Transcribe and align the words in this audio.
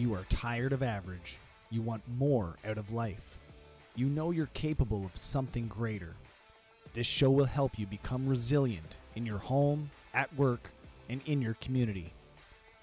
You 0.00 0.14
are 0.14 0.24
tired 0.30 0.72
of 0.72 0.82
average. 0.82 1.36
You 1.68 1.82
want 1.82 2.02
more 2.16 2.56
out 2.64 2.78
of 2.78 2.90
life. 2.90 3.36
You 3.94 4.06
know 4.06 4.30
you're 4.30 4.48
capable 4.54 5.04
of 5.04 5.14
something 5.14 5.68
greater. 5.68 6.16
This 6.94 7.06
show 7.06 7.30
will 7.30 7.44
help 7.44 7.78
you 7.78 7.86
become 7.86 8.26
resilient 8.26 8.96
in 9.14 9.26
your 9.26 9.36
home, 9.36 9.90
at 10.14 10.34
work, 10.38 10.70
and 11.10 11.20
in 11.26 11.42
your 11.42 11.52
community. 11.60 12.14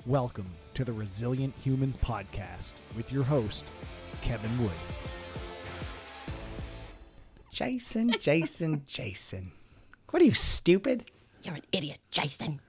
Welcome 0.05 0.45
to 0.75 0.85
the 0.85 0.93
Resilient 0.93 1.55
Humans 1.59 1.97
Podcast 1.97 2.73
with 2.95 3.11
your 3.11 3.23
host, 3.23 3.65
Kevin 4.21 4.55
Wood. 4.61 4.69
Jason, 7.51 8.11
Jason, 8.19 8.83
Jason. 8.85 9.51
What 10.11 10.21
are 10.21 10.25
you, 10.25 10.35
stupid? 10.35 11.09
You're 11.41 11.55
an 11.55 11.63
idiot, 11.71 11.97
Jason. 12.11 12.61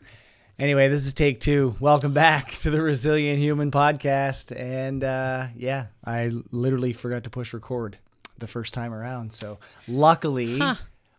Anyway, 0.59 0.89
this 0.89 1.07
is 1.07 1.13
take 1.13 1.39
two. 1.39 1.77
Welcome 1.79 2.13
back 2.13 2.53
to 2.57 2.71
the 2.71 2.83
Resilient 2.83 3.39
Human 3.39 3.71
Podcast. 3.71 4.59
And 4.59 5.05
uh, 5.05 5.47
yeah, 5.57 5.87
I 6.05 6.33
literally 6.51 6.93
forgot 6.93 7.25
to 7.25 7.31
push 7.31 7.53
record 7.55 7.99
the 8.39 8.49
first 8.49 8.75
time 8.75 8.93
around. 8.93 9.33
So 9.33 9.59
luckily, 9.87 10.59
Huh. 10.59 10.75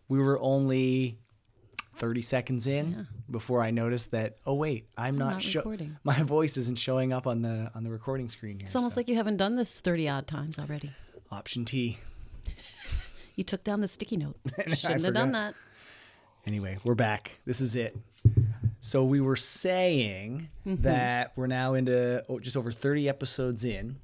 we 0.08 0.18
were 0.18 0.38
only 0.40 1.18
30 1.96 2.20
seconds 2.20 2.66
in 2.66 3.06
before 3.30 3.62
I 3.62 3.70
noticed 3.70 4.10
that, 4.10 4.36
oh, 4.46 4.54
wait, 4.54 4.86
I'm 4.98 5.16
not, 5.16 5.32
not 5.34 5.42
sho- 5.42 5.60
recording. 5.60 5.96
My 6.04 6.22
voice 6.22 6.58
isn't 6.58 6.78
showing 6.78 7.12
up 7.14 7.26
on 7.26 7.40
the 7.40 7.70
on 7.74 7.82
the 7.82 7.90
recording 7.90 8.28
screen 8.28 8.58
here. 8.58 8.66
It's 8.66 8.76
almost 8.76 8.94
so. 8.94 9.00
like 9.00 9.08
you 9.08 9.16
haven't 9.16 9.38
done 9.38 9.56
this 9.56 9.80
30 9.80 10.06
odd 10.08 10.26
times 10.26 10.58
already. 10.58 10.92
option 11.30 11.64
T. 11.64 11.98
You 13.36 13.44
took 13.44 13.64
down 13.64 13.80
the 13.80 13.88
sticky 13.88 14.18
note. 14.18 14.36
Shouldn't 14.74 15.02
have 15.02 15.14
done 15.14 15.32
that. 15.32 15.54
Anyway, 16.46 16.76
we're 16.84 16.94
back. 16.96 17.38
This 17.46 17.62
is 17.62 17.74
it. 17.74 17.96
So 18.80 19.04
we 19.04 19.20
were 19.20 19.36
saying 19.36 20.48
that 20.64 21.32
we're 21.36 21.46
now 21.46 21.74
into 21.74 22.24
oh, 22.28 22.38
just 22.40 22.56
over 22.56 22.72
30 22.72 23.08
episodes 23.08 23.64
in, 23.64 23.96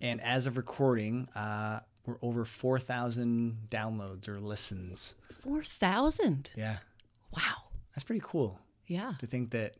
and 0.00 0.20
as 0.22 0.46
of 0.46 0.56
recording, 0.56 1.28
uh, 1.36 1.80
we're 2.04 2.16
over 2.20 2.44
4,000 2.44 3.68
downloads 3.70 4.28
or 4.28 4.34
listens. 4.34 5.14
4,000. 5.40 6.50
Yeah, 6.56 6.78
Wow. 7.32 7.68
that's 7.94 8.02
pretty 8.02 8.22
cool 8.24 8.58
Yeah. 8.88 9.14
to 9.20 9.26
think 9.26 9.50
that 9.52 9.76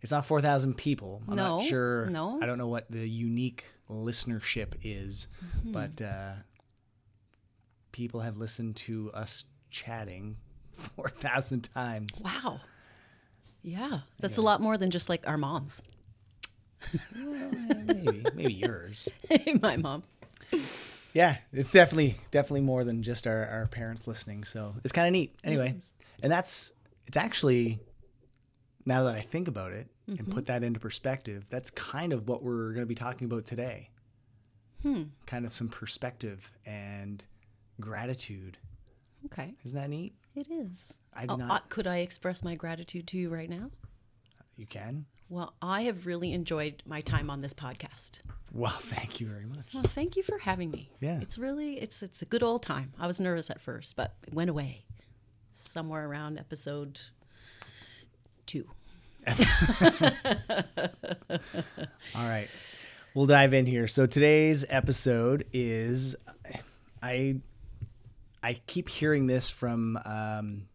it's 0.00 0.12
not 0.12 0.26
4,000 0.26 0.74
people. 0.76 1.22
I'm 1.26 1.34
No, 1.34 1.58
not 1.58 1.64
sure. 1.64 2.06
no. 2.06 2.40
I 2.40 2.46
don't 2.46 2.58
know 2.58 2.68
what 2.68 2.88
the 2.90 3.08
unique 3.08 3.64
listenership 3.90 4.74
is, 4.84 5.26
Mm-hmm. 5.44 5.72
but 5.72 6.00
uh, 6.02 6.34
people 7.90 8.20
have 8.20 8.36
listened 8.36 8.76
to 8.76 9.10
us 9.12 9.44
chatting 9.70 10.36
4,000 10.96 11.62
times. 11.74 12.22
Wow. 12.24 12.60
Yeah. 13.66 14.00
That's 14.20 14.36
a 14.36 14.42
lot 14.42 14.60
more 14.60 14.76
than 14.78 14.90
just 14.90 15.08
like 15.08 15.26
our 15.26 15.38
moms. 15.38 15.82
maybe 17.14 18.24
maybe 18.34 18.52
yours 18.52 19.08
My 19.62 19.78
mom. 19.78 20.02
yeah 21.14 21.38
it's 21.50 21.72
definitely 21.72 22.18
definitely 22.30 22.60
more 22.60 22.84
than 22.84 23.02
just 23.02 23.26
our, 23.26 23.46
our 23.46 23.66
parents 23.66 24.06
listening 24.06 24.44
so 24.44 24.74
it's 24.84 24.92
kind 24.92 25.06
of 25.08 25.12
neat 25.12 25.34
anyway 25.44 25.74
and 26.22 26.30
that's 26.30 26.74
it's 27.06 27.16
actually 27.16 27.80
now 28.84 29.04
that 29.04 29.14
i 29.14 29.20
think 29.20 29.48
about 29.48 29.72
it 29.72 29.86
and 30.06 30.30
put 30.30 30.44
that 30.46 30.62
into 30.62 30.78
perspective 30.78 31.46
that's 31.48 31.70
kind 31.70 32.12
of 32.12 32.28
what 32.28 32.42
we're 32.42 32.68
going 32.72 32.82
to 32.82 32.86
be 32.86 32.94
talking 32.94 33.24
about 33.24 33.46
today 33.46 33.88
Hmm. 34.82 35.04
kind 35.24 35.46
of 35.46 35.54
some 35.54 35.68
perspective 35.70 36.52
and 36.66 37.24
gratitude 37.80 38.58
Okay. 39.24 39.54
isn't 39.64 39.78
that 39.78 39.88
neat 39.88 40.12
It 40.34 40.50
is. 40.50 40.98
I 41.14 41.22
did 41.22 41.30
Oh, 41.30 41.36
not- 41.36 41.50
uh, 41.50 41.64
could 41.68 41.86
I 41.86 41.98
express 41.98 42.42
my 42.42 42.54
gratitude 42.54 43.06
to 43.08 43.16
you 43.18 43.30
right 43.30 43.48
now? 43.50 43.70
you 44.56 44.66
can 44.66 45.04
Well, 45.28 45.52
I 45.60 45.82
have 45.82 46.06
really 46.06 46.32
enjoyed 46.32 46.82
my 46.86 47.00
time 47.00 47.28
on 47.28 47.40
this 47.40 47.52
podcast. 47.54 48.20
well 48.52 48.70
thank 48.80 49.20
you 49.20 49.26
very 49.26 49.46
much 49.46 49.74
Well, 49.74 49.82
thank 49.82 50.16
you 50.16 50.22
for 50.22 50.38
having 50.38 50.70
me. 50.70 50.90
Yeah. 51.00 51.18
It's 51.20 51.38
really 51.38 51.80
it's 51.80 52.02
it's 52.02 52.22
a 52.22 52.24
good 52.24 52.42
old 52.42 52.62
time. 52.62 52.92
I 52.98 53.06
was 53.08 53.18
nervous 53.20 53.50
at 53.50 53.60
first, 53.60 53.96
but 53.96 54.14
it 54.26 54.32
went 54.34 54.50
away. 54.50 54.84
Somewhere 55.52 56.06
around 56.08 56.38
episode 56.38 57.00
2. 58.46 58.64
All 59.28 59.38
right. 62.14 62.48
We'll 63.14 63.26
dive 63.26 63.54
in 63.54 63.66
here. 63.66 63.86
So 63.88 64.06
today's 64.06 64.64
episode 64.68 65.46
is 65.52 66.16
I 67.02 67.36
I 68.44 68.60
keep 68.66 68.88
hearing 68.88 69.26
this 69.26 69.50
from 69.50 69.98
um 70.04 70.68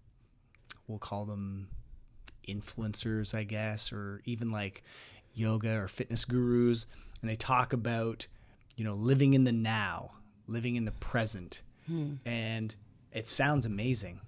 we'll 0.88 1.00
call 1.00 1.26
them 1.26 1.70
influencers, 2.48 3.36
I 3.36 3.44
guess, 3.44 3.94
or 3.94 4.22
even 4.26 4.52
like 4.52 4.84
yoga 5.36 5.78
or 5.78 5.88
fitness 5.88 6.26
gurus 6.26 6.88
and 7.22 7.30
they 7.30 7.36
talk 7.36 7.74
about, 7.74 8.26
you 8.76 8.84
know, 8.84 8.96
living 8.96 9.34
in 9.36 9.44
the 9.44 9.52
now, 9.52 10.12
living 10.48 10.76
in 10.76 10.86
the 10.86 10.92
present. 10.92 11.62
And 12.26 12.76
it 13.12 13.28
sounds 13.28 13.66
amazing. 13.66 14.22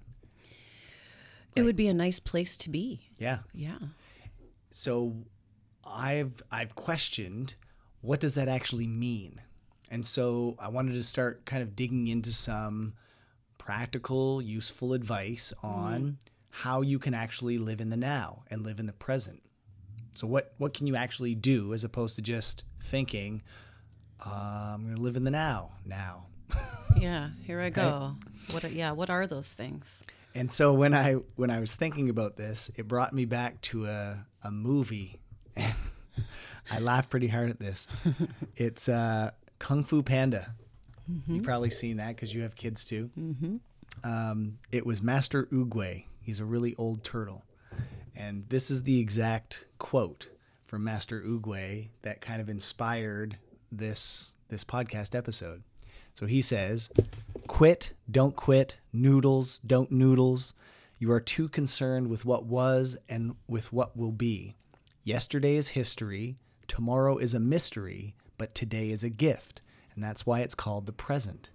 It 1.55 1.63
would 1.63 1.75
be 1.75 1.87
a 1.87 1.93
nice 1.93 2.19
place 2.19 2.57
to 2.57 2.69
be. 2.69 3.09
Yeah. 3.19 3.39
Yeah. 3.53 3.77
so 4.71 5.15
I've 5.85 6.41
I've 6.51 6.75
questioned 6.75 7.55
what 8.01 8.19
does 8.19 8.35
that 8.35 8.47
actually 8.47 8.87
mean, 8.87 9.41
and 9.91 10.03
so 10.05 10.55
I 10.59 10.69
wanted 10.69 10.93
to 10.93 11.03
start 11.03 11.45
kind 11.45 11.61
of 11.61 11.75
digging 11.75 12.07
into 12.07 12.31
some 12.31 12.93
practical, 13.61 14.41
useful 14.41 14.91
advice 14.93 15.53
on 15.61 16.17
how 16.49 16.81
you 16.81 16.97
can 16.97 17.13
actually 17.13 17.59
live 17.59 17.79
in 17.79 17.91
the 17.91 17.95
now 17.95 18.43
and 18.49 18.63
live 18.63 18.79
in 18.79 18.87
the 18.87 18.93
present. 18.93 19.43
So 20.15 20.25
what 20.25 20.55
what 20.57 20.73
can 20.73 20.87
you 20.87 20.95
actually 20.95 21.35
do 21.35 21.71
as 21.71 21.83
opposed 21.83 22.15
to 22.15 22.23
just 22.23 22.63
thinking, 22.81 23.43
uh, 24.25 24.71
I'm 24.73 24.83
going 24.83 24.95
to 24.95 25.01
live 25.01 25.15
in 25.15 25.23
the 25.23 25.31
now 25.31 25.73
now. 25.85 26.27
Yeah, 26.97 27.29
here 27.47 27.61
I 27.61 27.69
go. 27.69 28.15
What 28.51 28.65
are, 28.65 28.67
yeah, 28.67 28.91
what 28.91 29.09
are 29.09 29.25
those 29.25 29.47
things? 29.47 30.03
And 30.35 30.51
so 30.51 30.73
when 30.73 30.93
I 30.93 31.13
when 31.35 31.49
I 31.49 31.59
was 31.59 31.73
thinking 31.73 32.09
about 32.09 32.35
this, 32.35 32.69
it 32.75 32.87
brought 32.87 33.13
me 33.13 33.25
back 33.25 33.61
to 33.61 33.85
a 33.85 34.25
a 34.43 34.51
movie. 34.51 35.21
I 35.57 36.79
laughed 36.79 37.09
pretty 37.09 37.27
hard 37.27 37.49
at 37.49 37.59
this. 37.59 37.87
It's 38.55 38.89
uh, 38.89 39.31
Kung 39.57 39.83
Fu 39.83 40.03
Panda. 40.03 40.55
You've 41.27 41.43
probably 41.43 41.69
seen 41.69 41.97
that 41.97 42.15
because 42.15 42.33
you 42.33 42.43
have 42.43 42.55
kids 42.55 42.85
too. 42.85 43.09
Mm-hmm. 43.17 43.55
Um, 44.03 44.57
it 44.71 44.85
was 44.85 45.01
Master 45.01 45.45
Oogway. 45.45 46.05
He's 46.21 46.39
a 46.39 46.45
really 46.45 46.75
old 46.77 47.03
turtle, 47.03 47.43
and 48.15 48.45
this 48.49 48.71
is 48.71 48.83
the 48.83 48.99
exact 48.99 49.65
quote 49.77 50.29
from 50.65 50.83
Master 50.83 51.21
Oogway 51.21 51.89
that 52.03 52.21
kind 52.21 52.41
of 52.41 52.49
inspired 52.49 53.37
this 53.71 54.35
this 54.49 54.63
podcast 54.63 55.15
episode. 55.15 55.63
So 56.13 56.25
he 56.25 56.41
says, 56.41 56.89
Quit, 57.47 57.93
don't 58.09 58.35
quit, 58.35 58.77
noodles, 58.93 59.59
don't 59.59 59.91
noodles. 59.91 60.53
You 60.99 61.11
are 61.11 61.19
too 61.19 61.49
concerned 61.49 62.09
with 62.09 62.25
what 62.25 62.45
was 62.45 62.97
and 63.09 63.35
with 63.47 63.73
what 63.73 63.97
will 63.97 64.11
be. 64.11 64.55
Yesterday 65.03 65.55
is 65.55 65.69
history, 65.69 66.37
tomorrow 66.67 67.17
is 67.17 67.33
a 67.33 67.39
mystery, 67.39 68.15
but 68.37 68.53
today 68.53 68.89
is 68.91 69.03
a 69.03 69.09
gift. 69.09 69.61
And 69.95 70.03
that's 70.03 70.25
why 70.25 70.41
it's 70.41 70.55
called 70.55 70.85
the 70.85 70.93
present. 70.93 71.49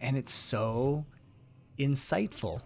And 0.00 0.16
it's 0.16 0.32
so 0.32 1.06
insightful. 1.78 2.60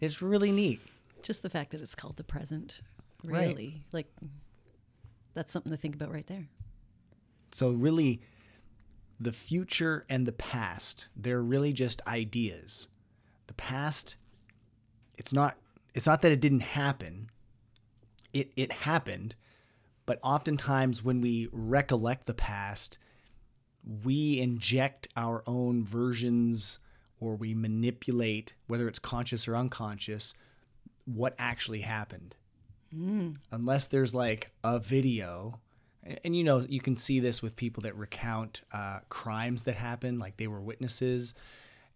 It's 0.00 0.22
really 0.22 0.52
neat. 0.52 0.80
Just 1.22 1.42
the 1.42 1.50
fact 1.50 1.72
that 1.72 1.80
it's 1.80 1.94
called 1.94 2.16
the 2.16 2.24
present. 2.24 2.80
Right. 3.24 3.48
Really. 3.48 3.82
Like 3.92 4.06
that's 5.34 5.52
something 5.52 5.72
to 5.72 5.78
think 5.78 5.94
about 5.94 6.12
right 6.12 6.26
there. 6.26 6.48
So, 7.52 7.70
really, 7.70 8.20
the 9.18 9.32
future 9.32 10.04
and 10.08 10.26
the 10.26 10.32
past, 10.32 11.08
they're 11.16 11.42
really 11.42 11.72
just 11.72 12.00
ideas. 12.06 12.88
The 13.46 13.54
past, 13.54 14.16
it's 15.16 15.32
not 15.32 15.56
it's 15.94 16.06
not 16.06 16.22
that 16.22 16.32
it 16.32 16.40
didn't 16.40 16.60
happen. 16.60 17.30
It 18.32 18.52
it 18.56 18.72
happened, 18.72 19.34
but 20.04 20.18
oftentimes 20.22 21.02
when 21.02 21.20
we 21.20 21.48
recollect 21.52 22.26
the 22.26 22.34
past, 22.34 22.98
we 24.04 24.40
inject 24.40 25.08
our 25.16 25.42
own 25.46 25.84
versions 25.84 26.78
or 27.20 27.36
we 27.36 27.54
manipulate 27.54 28.54
whether 28.66 28.88
it's 28.88 28.98
conscious 28.98 29.46
or 29.46 29.56
unconscious 29.56 30.34
what 31.04 31.34
actually 31.38 31.80
happened. 31.82 32.34
Unless 33.52 33.86
there's 33.86 34.14
like 34.14 34.50
a 34.64 34.78
video 34.78 35.60
and, 36.02 36.20
and 36.24 36.36
you 36.36 36.44
know 36.44 36.64
you 36.68 36.80
can 36.80 36.96
see 36.96 37.20
this 37.20 37.42
with 37.42 37.56
people 37.56 37.82
that 37.82 37.96
recount 37.96 38.62
uh, 38.72 39.00
crimes 39.08 39.64
that 39.64 39.76
happened, 39.76 40.18
like 40.18 40.36
they 40.36 40.46
were 40.46 40.60
witnesses. 40.60 41.34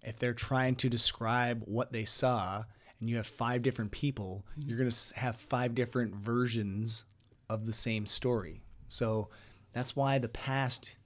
If 0.02 0.18
they're 0.18 0.32
trying 0.32 0.76
to 0.76 0.88
describe 0.88 1.62
what 1.66 1.92
they 1.92 2.04
saw 2.04 2.64
and 3.00 3.10
you 3.10 3.16
have 3.16 3.26
five 3.26 3.62
different 3.62 3.90
people 3.90 4.44
you're 4.56 4.78
going 4.78 4.90
to 4.90 5.18
have 5.18 5.36
five 5.36 5.74
different 5.74 6.14
versions 6.14 7.04
of 7.48 7.66
the 7.66 7.72
same 7.72 8.06
story. 8.06 8.62
So 8.88 9.28
that's 9.72 9.96
why 9.96 10.18
the 10.18 10.28
past 10.28 10.96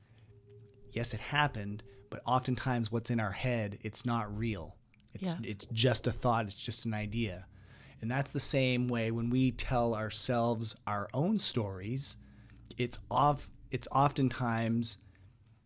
yes 0.94 1.12
it 1.14 1.20
happened 1.20 1.82
but 2.10 2.22
oftentimes 2.26 2.90
what's 2.90 3.10
in 3.10 3.20
our 3.20 3.32
head 3.32 3.78
it's 3.82 4.06
not 4.06 4.36
real 4.36 4.76
it's 5.12 5.28
Yeah. 5.28 5.36
it's 5.42 5.66
just 5.72 6.06
a 6.06 6.10
thought 6.10 6.46
it's 6.46 6.54
just 6.54 6.84
an 6.86 6.94
idea 6.94 7.46
and 8.00 8.10
that's 8.10 8.32
the 8.32 8.40
same 8.40 8.88
way 8.88 9.10
when 9.10 9.30
we 9.30 9.50
tell 9.50 9.94
ourselves 9.94 10.76
our 10.86 11.08
own 11.12 11.38
stories 11.38 12.16
it's 12.78 12.98
off 13.10 13.50
it's 13.70 13.88
oftentimes 13.92 14.98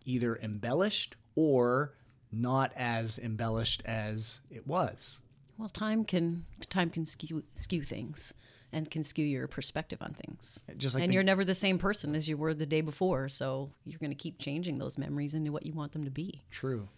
either 0.04 0.36
embellished 0.36 1.16
or 1.34 1.94
not 2.32 2.72
as 2.76 3.18
embellished 3.18 3.82
as 3.84 4.40
it 4.50 4.66
was. 4.66 5.22
Well, 5.56 5.68
time 5.68 6.04
can 6.04 6.44
time 6.70 6.90
can 6.90 7.04
skew 7.06 7.42
skew 7.54 7.82
things 7.82 8.32
and 8.72 8.90
can 8.90 9.02
skew 9.02 9.24
your 9.24 9.48
perspective 9.48 9.98
on 10.02 10.12
things. 10.14 10.62
Just 10.76 10.94
like 10.94 11.02
and 11.04 11.10
the- 11.10 11.14
you're 11.14 11.22
never 11.22 11.44
the 11.44 11.54
same 11.54 11.78
person 11.78 12.14
as 12.14 12.28
you 12.28 12.36
were 12.36 12.52
the 12.54 12.66
day 12.66 12.80
before, 12.80 13.28
so 13.28 13.70
you're 13.84 13.98
going 13.98 14.10
to 14.10 14.16
keep 14.16 14.38
changing 14.38 14.78
those 14.78 14.98
memories 14.98 15.34
into 15.34 15.52
what 15.52 15.64
you 15.64 15.72
want 15.72 15.92
them 15.92 16.04
to 16.04 16.10
be. 16.10 16.42
True. 16.50 16.88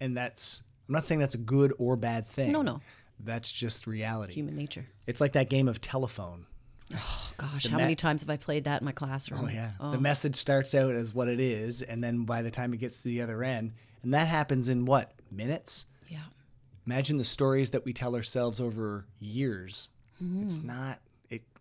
And 0.00 0.16
that's, 0.16 0.62
I'm 0.88 0.94
not 0.94 1.04
saying 1.04 1.20
that's 1.20 1.34
a 1.34 1.38
good 1.38 1.72
or 1.78 1.96
bad 1.96 2.26
thing. 2.26 2.52
No, 2.52 2.62
no. 2.62 2.80
That's 3.20 3.50
just 3.50 3.86
reality. 3.86 4.34
Human 4.34 4.56
nature. 4.56 4.86
It's 5.06 5.20
like 5.20 5.32
that 5.32 5.50
game 5.50 5.68
of 5.68 5.80
telephone. 5.80 6.46
Oh 6.94 7.30
gosh, 7.36 7.66
how 7.66 7.76
me- 7.76 7.82
many 7.82 7.94
times 7.96 8.22
have 8.22 8.30
I 8.30 8.36
played 8.38 8.64
that 8.64 8.80
in 8.80 8.84
my 8.86 8.92
classroom? 8.92 9.44
Oh, 9.44 9.48
yeah. 9.48 9.72
The 9.90 9.98
message 10.00 10.36
starts 10.36 10.74
out 10.74 10.94
as 10.94 11.12
what 11.12 11.28
it 11.28 11.40
is. 11.40 11.82
And 11.82 12.02
then 12.02 12.24
by 12.24 12.40
the 12.42 12.50
time 12.50 12.72
it 12.72 12.78
gets 12.78 13.02
to 13.02 13.08
the 13.08 13.20
other 13.20 13.44
end, 13.44 13.72
and 14.02 14.14
that 14.14 14.28
happens 14.28 14.68
in 14.68 14.86
what? 14.86 15.12
Minutes? 15.30 15.86
Yeah. 16.08 16.20
Imagine 16.86 17.18
the 17.18 17.24
stories 17.24 17.72
that 17.72 17.84
we 17.84 17.92
tell 17.92 18.14
ourselves 18.14 18.60
over 18.60 19.04
years. 19.18 19.90
Mm-hmm. 20.22 20.44
It's 20.44 20.62
not, 20.62 21.00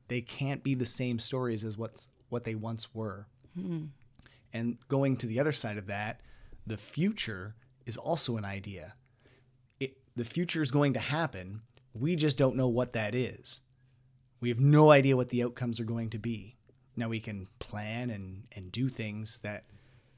they 0.07 0.21
can't 0.21 0.63
be 0.63 0.75
the 0.75 0.85
same 0.85 1.19
stories 1.19 1.63
as 1.63 1.77
what's, 1.77 2.07
what 2.29 2.43
they 2.43 2.55
once 2.55 2.93
were. 2.93 3.27
Mm-hmm. 3.57 3.85
And 4.53 4.77
going 4.87 5.17
to 5.17 5.27
the 5.27 5.39
other 5.39 5.51
side 5.51 5.77
of 5.77 5.87
that, 5.87 6.21
the 6.65 6.77
future 6.77 7.55
is 7.85 7.97
also 7.97 8.37
an 8.37 8.45
idea. 8.45 8.95
It, 9.79 9.97
the 10.15 10.25
future 10.25 10.61
is 10.61 10.71
going 10.71 10.93
to 10.93 10.99
happen. 10.99 11.61
We 11.93 12.15
just 12.15 12.37
don't 12.37 12.55
know 12.55 12.67
what 12.67 12.93
that 12.93 13.15
is. 13.15 13.61
We 14.39 14.49
have 14.49 14.59
no 14.59 14.91
idea 14.91 15.15
what 15.15 15.29
the 15.29 15.43
outcomes 15.43 15.79
are 15.79 15.85
going 15.85 16.09
to 16.11 16.19
be. 16.19 16.55
Now 16.95 17.09
we 17.09 17.19
can 17.19 17.47
plan 17.59 18.09
and, 18.09 18.43
and 18.51 18.71
do 18.71 18.89
things 18.89 19.39
that 19.39 19.65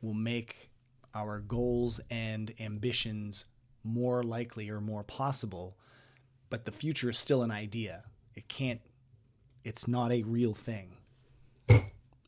will 0.01 0.13
make 0.13 0.69
our 1.13 1.39
goals 1.39 1.99
and 2.09 2.53
ambitions 2.59 3.45
more 3.83 4.23
likely 4.23 4.69
or 4.69 4.81
more 4.81 5.03
possible, 5.03 5.77
but 6.49 6.65
the 6.65 6.71
future 6.71 7.09
is 7.09 7.17
still 7.17 7.43
an 7.43 7.51
idea. 7.51 8.03
It 8.35 8.47
can't, 8.47 8.81
it's 9.63 9.87
not 9.87 10.11
a 10.11 10.23
real 10.23 10.53
thing. 10.53 10.95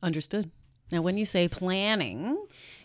Understood. 0.03 0.51
Now, 0.91 1.01
when 1.01 1.17
you 1.17 1.25
say 1.25 1.47
planning 1.47 2.37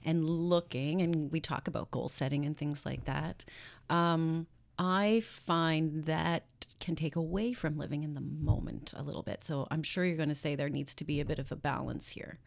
and 0.05 0.25
looking, 0.25 1.03
and 1.03 1.33
we 1.33 1.41
talk 1.41 1.67
about 1.67 1.91
goal 1.91 2.09
setting 2.09 2.45
and 2.45 2.57
things 2.57 2.87
like 2.87 3.05
that, 3.05 3.45
um, 3.91 4.47
I 4.79 5.23
find 5.25 6.05
that 6.05 6.45
can 6.79 6.95
take 6.95 7.17
away 7.17 7.53
from 7.53 7.79
living 7.79 8.05
in 8.05 8.15
the 8.15 8.21
moment 8.21 8.93
a 8.97 9.03
little 9.03 9.23
bit. 9.23 9.43
So 9.43 9.67
I'm 9.71 9.83
sure 9.83 10.05
you're 10.05 10.17
going 10.17 10.29
to 10.29 10.35
say 10.35 10.55
there 10.55 10.69
needs 10.69 10.95
to 10.97 11.05
be 11.05 11.21
a 11.21 11.25
bit 11.25 11.39
of 11.39 11.51
a 11.51 11.57
balance 11.57 12.11
here. 12.11 12.39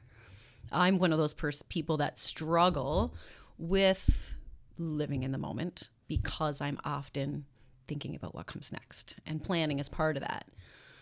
I'm 0.71 0.99
one 0.99 1.11
of 1.11 1.17
those 1.17 1.33
pers- 1.33 1.63
people 1.63 1.97
that 1.97 2.19
struggle 2.19 3.15
with 3.57 4.35
living 4.77 5.23
in 5.23 5.31
the 5.31 5.37
moment 5.37 5.89
because 6.07 6.61
I'm 6.61 6.79
often 6.85 7.45
thinking 7.87 8.15
about 8.15 8.35
what 8.35 8.45
comes 8.45 8.71
next, 8.71 9.15
and 9.25 9.43
planning 9.43 9.79
is 9.79 9.89
part 9.89 10.15
of 10.15 10.21
that. 10.21 10.47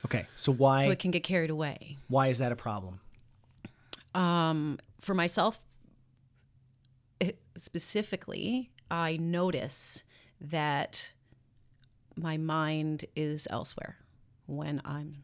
Okay, 0.05 0.25
so 0.35 0.51
why 0.51 0.85
So 0.85 0.91
it 0.91 0.99
can 0.99 1.11
get 1.11 1.23
carried 1.23 1.49
away. 1.49 1.97
why 2.07 2.27
is 2.27 2.37
that 2.37 2.51
a 2.51 2.55
problem? 2.55 2.99
um, 4.15 4.79
for 4.99 5.13
myself 5.13 5.59
specifically, 7.55 8.69
I 8.89 9.17
notice 9.17 10.03
that 10.39 11.11
my 12.15 12.37
mind 12.37 13.05
is 13.15 13.47
elsewhere 13.49 13.97
when 14.45 14.81
I'm 14.85 15.23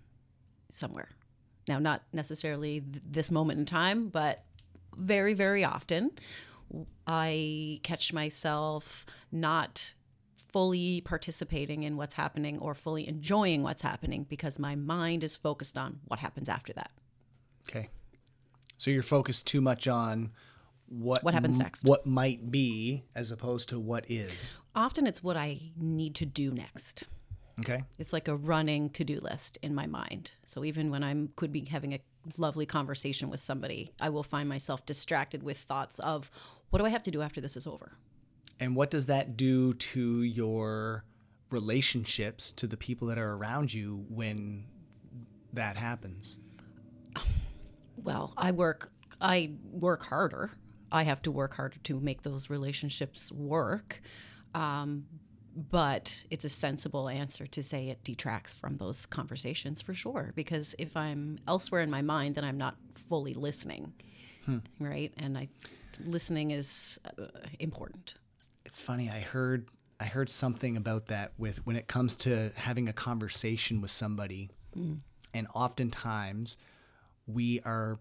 somewhere. 0.72 1.10
Now, 1.68 1.80
not 1.80 2.02
necessarily 2.12 2.82
th- 2.82 3.04
this 3.10 3.32
moment 3.32 3.60
in 3.60 3.66
time, 3.66 4.10
but 4.10 4.44
very, 4.98 5.34
very 5.34 5.64
often 5.64 6.12
I 7.08 7.80
catch 7.84 8.12
myself 8.14 9.06
not 9.32 9.94
fully 10.54 11.02
participating 11.02 11.84
in 11.84 11.98
what's 11.98 12.14
happening 12.14 12.60
or 12.60 12.74
fully 12.76 13.08
enjoying 13.08 13.64
what's 13.64 13.82
happening 13.82 14.24
because 14.30 14.60
my 14.60 14.76
mind 14.76 15.24
is 15.24 15.36
focused 15.36 15.78
on 15.78 16.00
what 16.06 16.20
happens 16.20 16.48
after 16.48 16.72
that. 16.74 16.92
Okay. 17.68 17.90
So 18.78 18.92
you're 18.92 19.04
focused 19.04 19.48
too 19.48 19.62
much 19.62 19.88
on 19.88 20.32
what 20.88 21.24
What 21.24 21.34
happens 21.34 21.60
m- 21.60 21.64
next. 21.64 21.86
What 21.86 22.06
might 22.06 22.52
be 22.52 23.04
as 23.16 23.32
opposed 23.32 23.70
to 23.70 23.80
what 23.80 24.06
is. 24.10 24.62
Often 24.76 25.08
it's 25.08 25.24
what 25.24 25.36
I 25.36 25.60
need 25.76 26.16
to 26.16 26.26
do 26.26 26.52
next. 26.52 27.08
Okay. 27.60 27.84
It's 27.98 28.14
like 28.14 28.28
a 28.28 28.36
running 28.36 28.90
to-do 28.92 29.20
list 29.20 29.58
in 29.62 29.74
my 29.74 29.88
mind. 29.88 30.32
So 30.46 30.64
even 30.64 30.92
when 30.92 31.04
I'm 31.04 31.30
could 31.36 31.52
be 31.52 31.66
having 31.66 31.94
a 31.94 32.00
lovely 32.38 32.66
conversation 32.66 33.30
with 33.30 33.40
somebody, 33.40 33.92
I 34.00 34.10
will 34.10 34.24
find 34.24 34.48
myself 34.48 34.86
distracted 34.86 35.44
with 35.44 35.58
thoughts 35.58 36.00
of 36.00 36.30
what 36.70 36.80
do 36.80 36.86
I 36.86 36.90
have 36.90 37.04
to 37.04 37.12
do 37.12 37.22
after 37.22 37.42
this 37.42 37.58
is 37.58 37.68
over? 37.68 37.94
And 38.64 38.78
what 38.78 38.90
does 38.90 39.08
that 39.08 39.36
do 39.36 39.74
to 39.74 40.24
your 40.24 41.04
relationships 41.52 42.50
to 42.54 42.66
the 42.66 42.78
people 42.78 43.10
that 43.10 43.18
are 43.18 43.34
around 43.34 43.74
you 43.74 44.06
when 44.08 44.64
that 45.52 45.76
happens? 45.76 46.40
Well, 47.98 48.34
I 48.38 48.52
work 48.52 48.90
I 49.20 49.52
work 49.70 50.04
harder. 50.04 50.52
I 50.94 51.04
have 51.04 51.22
to 51.24 51.32
work 51.32 51.56
harder 51.56 51.76
to 51.84 52.00
make 52.00 52.22
those 52.22 52.50
relationships 52.50 53.34
work. 53.34 54.02
Um, 54.56 55.08
but 55.56 56.24
it's 56.32 56.46
a 56.46 56.50
sensible 56.50 57.10
answer 57.10 57.46
to 57.46 57.62
say 57.62 57.90
it 57.90 58.02
detracts 58.06 58.54
from 58.54 58.78
those 58.78 59.06
conversations 59.06 59.82
for 59.82 59.94
sure. 59.94 60.32
Because 60.36 60.74
if 60.80 60.96
I'm 60.96 61.38
elsewhere 61.50 61.82
in 61.82 61.92
my 61.92 62.02
mind, 62.02 62.36
then 62.36 62.46
I'm 62.46 62.58
not 62.58 62.78
fully 63.10 63.34
listening, 63.34 63.92
right? 64.80 65.12
And 65.18 65.38
I, 65.38 65.50
listening 66.06 66.52
is 66.52 66.98
uh, 67.20 67.26
important. 67.60 68.16
It's 68.74 68.82
funny. 68.82 69.08
I 69.08 69.20
heard 69.20 69.68
I 70.00 70.06
heard 70.06 70.32
something 70.32 70.76
about 70.76 71.06
that 71.06 71.34
with 71.38 71.64
when 71.64 71.76
it 71.76 71.86
comes 71.86 72.16
to 72.16 72.52
having 72.56 72.90
a 72.90 72.94
conversation 72.94 73.82
with 73.82 73.92
somebody, 73.92 74.50
mm. 74.76 74.98
and 75.32 75.46
oftentimes 75.54 76.58
we 77.28 77.62
are 77.66 78.00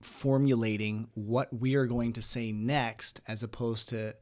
formulating 0.00 1.06
what 1.14 1.56
we 1.56 1.76
are 1.76 1.86
going 1.86 2.14
to 2.14 2.20
say 2.20 2.50
next, 2.50 3.20
as 3.28 3.44
opposed 3.44 3.90
to, 3.90 4.16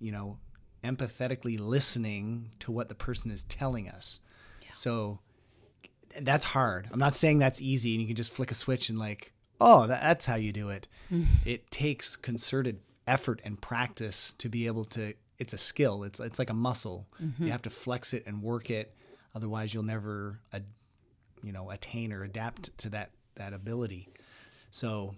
you 0.00 0.10
know, 0.10 0.38
empathetically 0.82 1.56
listening 1.56 2.50
to 2.58 2.72
what 2.72 2.88
the 2.88 2.96
person 2.96 3.30
is 3.30 3.44
telling 3.44 3.88
us. 3.88 4.18
So 4.72 5.20
that's 6.20 6.46
hard. 6.46 6.88
I'm 6.90 6.98
not 6.98 7.14
saying 7.14 7.38
that's 7.38 7.62
easy 7.62 7.92
and 7.94 8.00
you 8.00 8.08
can 8.08 8.16
just 8.16 8.32
flick 8.32 8.50
a 8.50 8.56
switch 8.56 8.88
and 8.88 8.98
like, 8.98 9.32
oh, 9.60 9.86
that's 9.86 10.26
how 10.26 10.34
you 10.34 10.52
do 10.52 10.70
it. 10.70 10.88
Mm. 11.08 11.26
It 11.44 11.70
takes 11.70 12.16
concerted 12.16 12.80
effort 13.06 13.40
and 13.44 13.60
practice 13.60 14.32
to 14.38 14.48
be 14.48 14.66
able 14.66 14.84
to. 14.86 15.14
It's 15.38 15.52
a 15.52 15.58
skill. 15.58 16.04
It's 16.04 16.20
it's 16.20 16.38
like 16.38 16.50
a 16.50 16.54
muscle. 16.54 17.08
You 17.38 17.50
have 17.50 17.62
to 17.62 17.70
flex 17.70 18.12
it 18.14 18.24
and 18.26 18.42
work 18.42 18.70
it. 18.70 18.92
Otherwise, 19.34 19.72
you'll 19.74 19.82
never, 19.82 20.38
ad, 20.52 20.64
you 21.42 21.52
know, 21.52 21.70
attain 21.70 22.12
or 22.12 22.22
adapt 22.22 22.76
to 22.78 22.90
that 22.90 23.10
that 23.36 23.52
ability. 23.52 24.08
So, 24.70 25.14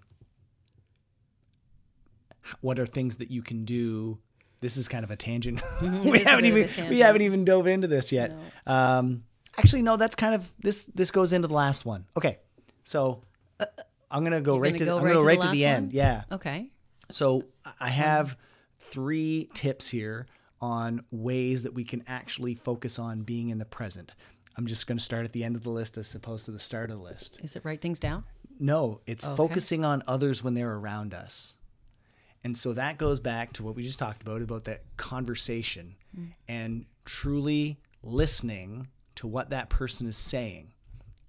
what 2.61 2.79
are 2.79 2.85
things 2.85 3.17
that 3.17 3.31
you 3.31 3.41
can 3.41 3.65
do? 3.65 4.17
This 4.61 4.77
is 4.77 4.87
kind 4.87 5.03
of 5.03 5.11
a 5.11 5.15
tangent. 5.15 5.61
we 5.81 5.87
Mm-hmm. 5.87 6.15
haven't 6.27 6.45
even 6.45 6.89
we 6.89 6.99
haven't 6.99 7.21
even 7.21 7.45
dove 7.45 7.67
into 7.67 7.87
this 7.87 8.11
yet. 8.11 8.31
Um, 8.65 9.23
actually, 9.57 9.81
no. 9.83 9.97
That's 9.97 10.15
kind 10.15 10.33
of 10.33 10.51
this. 10.59 10.83
This 10.95 11.11
goes 11.11 11.33
into 11.33 11.47
the 11.47 11.53
last 11.53 11.85
one. 11.85 12.05
Okay, 12.17 12.39
so 12.83 13.21
I'm 14.09 14.23
gonna 14.23 14.41
go 14.41 14.57
right 14.57 14.69
gonna 14.69 14.79
to. 14.79 14.85
go 14.85 14.97
I'm 14.97 15.03
right 15.03 15.13
gonna 15.13 15.19
to 15.19 15.19
go 15.19 15.29
the 15.33 15.37
right 15.39 15.41
to 15.41 15.51
the 15.51 15.65
end. 15.65 15.87
one? 15.87 15.95
Yeah. 15.95 16.23
Okay. 16.31 16.71
So 17.11 17.45
I 17.79 17.89
have 17.89 18.37
three 18.79 19.49
tips 19.53 19.89
here 19.89 20.27
on 20.61 21.03
ways 21.11 21.63
that 21.63 21.73
we 21.73 21.83
can 21.83 22.03
actually 22.07 22.55
focus 22.55 22.97
on 22.97 23.21
being 23.21 23.49
in 23.49 23.57
the 23.57 23.65
present. 23.65 24.11
I'm 24.57 24.67
just 24.67 24.87
going 24.87 24.97
to 24.97 25.03
start 25.03 25.25
at 25.25 25.33
the 25.33 25.43
end 25.43 25.55
of 25.55 25.63
the 25.63 25.69
list 25.69 25.97
as 25.97 26.15
opposed 26.15 26.45
to 26.45 26.51
the 26.51 26.59
start 26.59 26.89
of 26.89 26.97
the 26.97 27.03
list. 27.03 27.39
Is 27.43 27.55
it 27.55 27.65
write 27.65 27.81
things 27.81 27.99
down? 27.99 28.23
No, 28.59 29.01
it's 29.05 29.25
oh, 29.25 29.35
focusing 29.35 29.83
on 29.83 30.01
others 30.07 30.43
when 30.43 30.53
they're 30.53 30.75
around 30.75 31.13
us. 31.13 31.57
And 32.43 32.55
so 32.55 32.73
that 32.73 32.97
goes 32.97 33.19
back 33.19 33.53
to 33.53 33.63
what 33.63 33.75
we 33.75 33.83
just 33.83 33.99
talked 33.99 34.21
about 34.21 34.41
about 34.41 34.65
that 34.65 34.83
conversation 34.97 35.95
mm. 36.17 36.31
and 36.47 36.85
truly 37.03 37.79
listening 38.03 38.87
to 39.15 39.27
what 39.27 39.49
that 39.49 39.69
person 39.69 40.07
is 40.07 40.15
saying. 40.15 40.73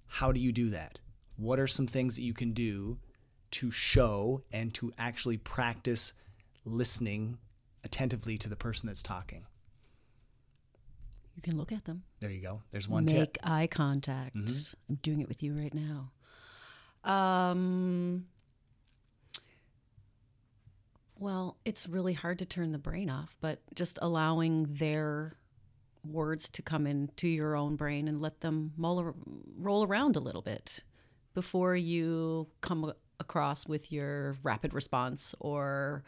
How 0.05 0.31
do 0.31 0.39
you 0.39 0.51
do 0.51 0.69
that? 0.69 0.99
What 1.35 1.59
are 1.59 1.67
some 1.67 1.87
things 1.87 2.15
that 2.15 2.21
you 2.21 2.33
can 2.33 2.53
do 2.53 2.97
to 3.51 3.71
show 3.71 4.43
and 4.51 4.73
to 4.75 4.91
actually 4.97 5.37
practice 5.37 6.13
listening 6.65 7.37
attentively 7.83 8.37
to 8.37 8.49
the 8.49 8.55
person 8.55 8.87
that's 8.87 9.03
talking? 9.03 9.45
You 11.35 11.41
can 11.41 11.57
look 11.57 11.71
at 11.71 11.85
them. 11.85 12.03
There 12.19 12.31
you 12.31 12.41
go. 12.41 12.63
There's 12.71 12.89
one 12.89 13.05
Make 13.05 13.15
tip. 13.15 13.37
Mm-hmm. 13.43 13.53
eye 13.53 13.67
contact. 13.67 14.35
I'm 14.35 14.95
doing 15.03 15.21
it 15.21 15.27
with 15.27 15.43
you 15.43 15.53
right 15.53 15.73
now. 15.73 16.11
Um, 17.03 18.25
well, 21.19 21.57
it's 21.63 21.87
really 21.87 22.13
hard 22.13 22.39
to 22.39 22.45
turn 22.45 22.71
the 22.71 22.79
brain 22.79 23.09
off, 23.09 23.37
but 23.39 23.59
just 23.75 23.99
allowing 24.01 24.65
their 24.71 25.33
words 26.03 26.49
to 26.49 26.61
come 26.61 26.87
into 26.87 27.27
your 27.27 27.55
own 27.55 27.75
brain 27.75 28.07
and 28.07 28.21
let 28.21 28.41
them 28.41 28.73
mull, 28.75 29.15
roll 29.57 29.85
around 29.85 30.15
a 30.15 30.19
little 30.19 30.41
bit 30.41 30.83
before 31.33 31.75
you 31.75 32.47
come 32.61 32.91
across 33.19 33.67
with 33.67 33.91
your 33.91 34.35
rapid 34.43 34.73
response 34.73 35.33
or 35.39 36.03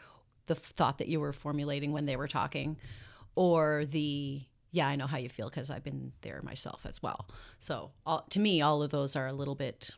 the 0.46 0.54
thought 0.54 0.98
that 0.98 1.08
you 1.08 1.20
were 1.20 1.32
formulating 1.32 1.92
when 1.92 2.06
they 2.06 2.16
were 2.16 2.28
talking 2.28 2.76
or 3.34 3.84
the 3.86 4.40
yeah 4.72 4.86
i 4.88 4.96
know 4.96 5.06
how 5.06 5.16
you 5.18 5.28
feel 5.28 5.48
because 5.48 5.70
i've 5.70 5.84
been 5.84 6.12
there 6.22 6.40
myself 6.42 6.80
as 6.84 7.02
well. 7.02 7.26
So 7.58 7.90
all, 8.06 8.26
to 8.30 8.40
me 8.40 8.60
all 8.62 8.82
of 8.82 8.90
those 8.90 9.16
are 9.16 9.26
a 9.26 9.32
little 9.32 9.54
bit 9.54 9.90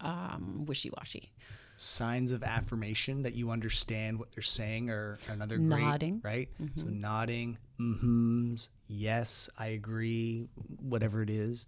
um, 0.00 0.64
wishy-washy. 0.66 1.30
Signs 1.76 2.30
of 2.30 2.42
affirmation 2.42 3.22
that 3.22 3.34
you 3.34 3.50
understand 3.50 4.18
what 4.18 4.32
they're 4.32 4.42
saying 4.42 4.90
are 4.90 5.18
another 5.28 5.58
Nodding. 5.58 6.20
great 6.20 6.48
right? 6.58 6.68
So 6.76 6.86
nodding 6.86 7.58
mm-hms 7.80 8.68
yes 8.86 9.48
i 9.58 9.66
agree 9.68 10.46
whatever 10.80 11.22
it 11.22 11.30
is. 11.30 11.66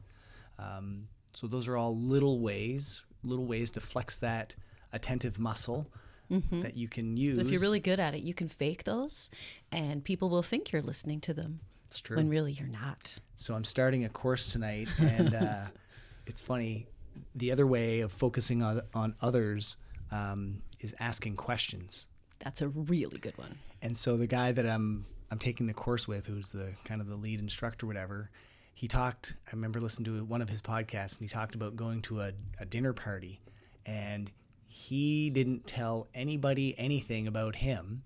Um, 0.59 1.09
so 1.35 1.47
those 1.47 1.69
are 1.69 1.77
all 1.77 1.97
little 1.97 2.41
ways 2.41 3.03
little 3.27 3.47
ways 3.47 3.71
to 3.73 3.81
flex 3.81 4.19
that 4.19 4.55
attentive 4.93 5.39
muscle 5.39 5.87
that 6.29 6.77
you 6.77 6.89
can 6.89 7.17
use 7.17 7.39
if 7.39 7.49
you're 7.51 7.61
really 7.61 7.79
good 7.79 8.01
at 8.01 8.13
it 8.15 8.23
you 8.23 8.35
can 8.35 8.49
fake 8.49 8.83
those 8.83 9.31
and 9.71 10.03
people 10.03 10.29
will 10.29 10.43
think 10.43 10.73
you're 10.73 10.83
listening 10.83 11.21
to 11.21 11.33
them 11.33 11.61
it's 11.87 12.01
true 12.01 12.17
when 12.17 12.29
really 12.29 12.51
you're 12.53 12.67
not 12.69 13.19
So 13.37 13.55
I'm 13.55 13.65
starting 13.65 14.05
a 14.05 14.09
course 14.09 14.51
tonight, 14.51 14.89
and 14.99 15.35
uh, 15.35 15.65
it's 16.27 16.41
funny. 16.41 16.87
The 17.35 17.53
other 17.53 17.67
way 17.67 18.01
of 18.01 18.11
focusing 18.13 18.63
on 18.63 18.81
on 18.95 19.15
others 19.21 19.77
um, 20.11 20.63
is 20.81 20.95
asking 20.99 21.37
questions. 21.37 22.09
that's 22.39 22.63
a 22.63 22.69
really 22.69 23.19
good 23.19 23.37
one 23.39 23.59
And 23.83 23.97
so 23.97 24.17
the 24.17 24.27
guy 24.27 24.53
that 24.53 24.67
I'm 24.67 25.07
I'm 25.31 25.39
taking 25.39 25.67
the 25.67 25.75
course 25.75 26.09
with, 26.09 26.27
who's 26.27 26.51
the 26.51 26.73
kind 26.85 27.01
of 27.01 27.09
the 27.09 27.17
lead 27.17 27.41
instructor, 27.41 27.87
whatever, 27.87 28.31
he 28.77 28.87
talked. 28.89 29.35
I 29.47 29.53
remember 29.57 29.81
listening 29.81 30.05
to 30.05 30.23
one 30.25 30.43
of 30.43 30.51
his 30.51 30.61
podcasts, 30.61 31.19
and 31.19 31.29
he 31.29 31.35
talked 31.35 31.55
about 31.55 31.77
going 31.77 32.03
to 32.03 32.21
a, 32.21 32.33
a 32.61 32.67
dinner 32.67 32.93
party, 32.93 33.41
and 33.87 34.31
he 34.67 35.31
didn't 35.31 35.67
tell 35.67 36.09
anybody 36.15 36.75
anything 36.79 37.27
about 37.27 37.57
him. 37.57 38.03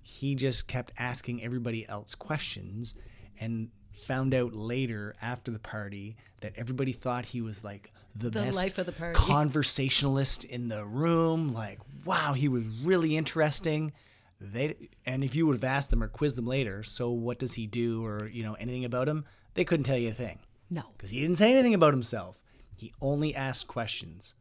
He 0.00 0.36
just 0.36 0.68
kept 0.68 0.92
asking 0.96 1.42
everybody 1.42 1.88
else 1.88 2.14
questions, 2.14 2.94
and 3.40 3.70
found 4.06 4.32
out 4.32 4.54
later 4.54 5.14
after 5.20 5.50
the 5.50 5.58
party 5.58 6.16
that 6.40 6.52
everybody 6.56 6.92
thought 6.92 7.24
he 7.26 7.40
was 7.40 7.64
like 7.64 7.90
the, 8.14 8.30
The 8.30 8.42
best 8.42 8.56
life 8.56 8.78
of 8.78 8.86
the 8.86 8.92
party. 8.92 9.18
conversationalist 9.18 10.44
in 10.44 10.68
the 10.68 10.84
room. 10.84 11.52
Like, 11.52 11.80
wow, 12.04 12.32
he 12.32 12.46
was 12.48 12.64
really 12.84 13.16
interesting. 13.16 13.92
They 14.40 14.76
and 15.04 15.22
if 15.24 15.34
you 15.34 15.46
would 15.46 15.56
have 15.56 15.64
asked 15.64 15.90
them 15.90 16.02
or 16.02 16.08
quizzed 16.08 16.36
them 16.36 16.46
later, 16.46 16.82
so 16.84 17.10
what 17.10 17.38
does 17.40 17.54
he 17.54 17.66
do 17.66 18.04
or 18.04 18.28
you 18.28 18.42
know 18.44 18.54
anything 18.54 18.84
about 18.84 19.08
him? 19.08 19.24
They 19.54 19.64
couldn't 19.64 19.84
tell 19.84 19.98
you 19.98 20.08
a 20.08 20.12
thing 20.12 20.38
no 20.72 20.84
because 20.96 21.10
he 21.10 21.20
didn't 21.20 21.36
say 21.36 21.52
anything 21.52 21.74
about 21.74 21.92
himself. 21.92 22.38
He 22.74 22.92
only 23.00 23.34
asked 23.34 23.68
questions. 23.68 24.34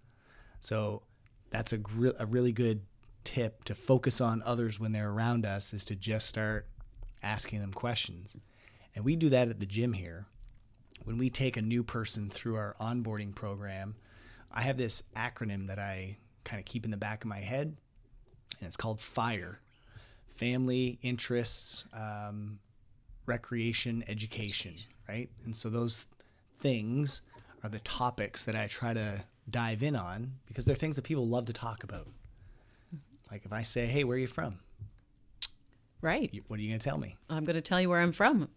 So 0.59 1.03
that's 1.51 1.73
a, 1.73 1.77
gr- 1.77 2.09
a 2.17 2.25
really 2.25 2.53
good 2.53 2.81
tip 3.23 3.63
to 3.65 3.75
focus 3.75 4.21
on 4.21 4.41
others 4.43 4.79
when 4.79 4.93
they're 4.93 5.11
around 5.11 5.45
us 5.45 5.73
is 5.73 5.85
to 5.85 5.95
just 5.95 6.27
start 6.27 6.67
asking 7.21 7.59
them 7.59 7.73
questions. 7.73 8.37
And 8.95 9.05
we 9.05 9.15
do 9.15 9.29
that 9.29 9.49
at 9.49 9.59
the 9.59 9.65
gym 9.65 9.93
here. 9.93 10.25
When 11.03 11.17
we 11.17 11.29
take 11.29 11.57
a 11.57 11.61
new 11.61 11.83
person 11.83 12.29
through 12.29 12.55
our 12.55 12.75
onboarding 12.79 13.35
program, 13.35 13.95
I 14.51 14.61
have 14.61 14.77
this 14.77 15.03
acronym 15.15 15.67
that 15.67 15.79
I 15.79 16.17
kind 16.43 16.59
of 16.59 16.65
keep 16.65 16.85
in 16.85 16.91
the 16.91 16.97
back 16.97 17.23
of 17.23 17.29
my 17.29 17.39
head, 17.39 17.75
and 18.59 18.67
it's 18.67 18.77
called 18.77 18.99
FIRE 18.99 19.59
Family, 20.27 20.99
Interests, 21.01 21.85
um, 21.93 22.59
Recreation, 23.25 24.03
Education, 24.07 24.75
right? 25.11 25.29
And 25.45 25.55
so 25.55 25.69
those 25.69 26.05
things 26.59 27.21
are 27.63 27.69
the 27.69 27.79
topics 27.79 28.45
that 28.45 28.55
I 28.55 28.67
try 28.67 28.93
to 28.93 29.23
dive 29.49 29.83
in 29.83 29.95
on 29.95 30.33
because 30.47 30.65
they're 30.65 30.75
things 30.75 30.95
that 30.95 31.01
people 31.03 31.27
love 31.27 31.45
to 31.45 31.53
talk 31.53 31.83
about. 31.83 32.07
Like 33.31 33.45
if 33.45 33.51
I 33.53 33.61
say, 33.63 33.87
"Hey, 33.87 34.03
where 34.03 34.15
are 34.15 34.19
you 34.19 34.27
from?" 34.27 34.59
right 36.03 36.33
What 36.47 36.59
are 36.59 36.63
you 36.63 36.69
going 36.69 36.79
to 36.79 36.83
tell 36.83 36.97
me? 36.97 37.15
i'm 37.29 37.45
going 37.45 37.55
to 37.55 37.61
tell 37.61 37.79
you 37.79 37.87
where 37.89 37.99
i'm 37.99 38.11
from 38.11 38.49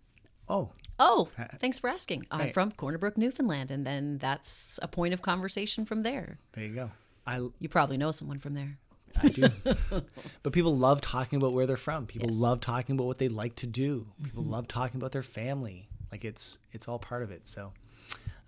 Oh, 0.49 0.71
Oh, 0.99 1.29
uh, 1.39 1.45
thanks 1.59 1.79
for 1.79 1.89
asking. 1.89 2.27
I'm 2.31 2.39
Right. 2.41 2.55
from 2.55 2.71
Corner 2.73 2.99
Brook, 2.99 3.17
Newfoundland, 3.19 3.71
and 3.71 3.85
then 3.87 4.19
that's 4.19 4.79
a 4.83 4.87
point 4.87 5.13
of 5.15 5.23
conversation 5.23 5.85
from 5.87 6.03
there. 6.03 6.39
there 6.53 6.65
you 6.65 6.75
go. 6.75 6.91
I 7.27 7.39
You 7.59 7.69
probably 7.71 7.97
know 7.97 8.13
someone 8.13 8.39
from 8.39 8.53
there. 8.55 8.77
I 9.23 9.29
do. 9.29 9.49
but 10.43 10.53
people 10.53 10.77
love 10.77 11.01
talking 11.01 11.39
about 11.39 11.53
where 11.55 11.67
they're 11.67 11.79
from. 11.79 12.07
People 12.07 12.29
Yes. 12.31 12.39
love 12.39 12.61
talking 12.61 12.95
about 12.95 13.07
what 13.07 13.19
they 13.19 13.29
like 13.29 13.57
to 13.57 13.67
do. 13.67 14.07
People 14.23 14.45
love 14.45 14.69
talking 14.69 15.01
about 15.01 15.13
their 15.13 15.23
family. 15.23 15.89
Like 16.15 16.25
it's 16.25 16.61
it's 16.71 16.87
all 16.87 17.01
part 17.01 17.25
of 17.25 17.33
it. 17.33 17.49
So, 17.49 17.73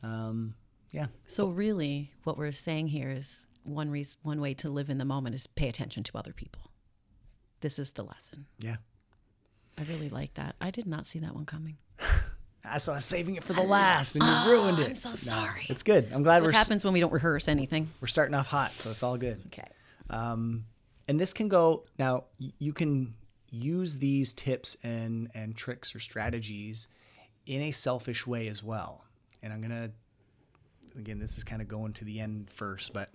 um, 0.05 0.55
yeah, 0.93 1.07
So 1.25 1.49
really, 1.49 2.13
what 2.23 2.39
we're 2.39 2.53
saying 2.53 2.87
here 2.87 3.11
is 3.11 3.49
one 3.65 3.91
reason, 3.91 4.19
one 4.23 4.41
way 4.41 4.55
to 4.55 4.71
live 4.71 4.89
in 4.89 4.99
the 4.99 5.05
moment 5.05 5.35
is 5.35 5.49
pay 5.49 5.69
attention 5.69 6.05
to 6.05 6.17
other 6.17 6.33
people. 6.33 6.71
This 7.63 7.81
is 7.81 7.91
the 7.91 8.05
lesson. 8.05 8.47
yeah. 8.61 8.77
I 9.77 9.83
really 9.83 10.09
like 10.09 10.35
that. 10.35 10.55
I 10.61 10.71
did 10.71 10.87
not 10.87 11.07
see 11.07 11.19
that 11.19 11.35
one 11.35 11.45
coming. 11.45 11.77
I 12.65 12.75
was 12.87 13.05
saving 13.05 13.35
it 13.35 13.43
for 13.43 13.53
the 13.53 13.63
last, 13.63 14.15
and 14.15 14.25
you 14.25 14.53
ruined 14.53 14.79
it. 14.79 14.87
I'm 14.91 14.95
so 14.95 15.09
No, 15.11 15.15
sorry. 15.17 15.67
it's 15.69 15.83
good. 15.83 16.09
I'm 16.13 16.23
glad 16.23 16.35
That's 16.37 16.43
we're 16.43 16.47
what 16.51 16.55
s- 16.55 16.63
happens 16.63 16.85
when 16.85 16.95
we 16.95 17.01
don't 17.01 17.13
rehearse 17.13 17.49
anything. 17.49 17.89
we're 18.01 18.07
starting 18.07 18.35
off 18.37 18.47
hot, 18.47 18.71
so 18.79 18.91
it's 18.93 19.03
all 19.03 19.17
good. 19.19 19.43
Okay. 19.49 19.67
Um, 20.09 20.67
and 21.09 21.19
this 21.19 21.33
can 21.33 21.49
go 21.49 21.83
now. 21.99 22.25
You 22.39 22.73
can 22.73 23.15
use 23.51 23.97
these 23.99 24.33
tips 24.33 24.77
and 24.85 25.31
and 25.35 25.57
tricks 25.57 25.95
or 25.97 25.99
strategies 26.01 26.87
in 27.47 27.63
a 27.63 27.71
selfish 27.73 28.27
way 28.27 28.49
as 28.49 28.63
well. 28.63 29.05
And 29.43 29.53
I'm 29.53 29.63
gonna 29.63 29.91
again, 30.99 31.19
this 31.19 31.37
is 31.39 31.45
kind 31.45 31.61
of 31.63 31.69
going 31.69 31.93
to 31.95 32.05
the 32.05 32.21
end 32.21 32.51
first, 32.51 32.93
but 32.93 33.11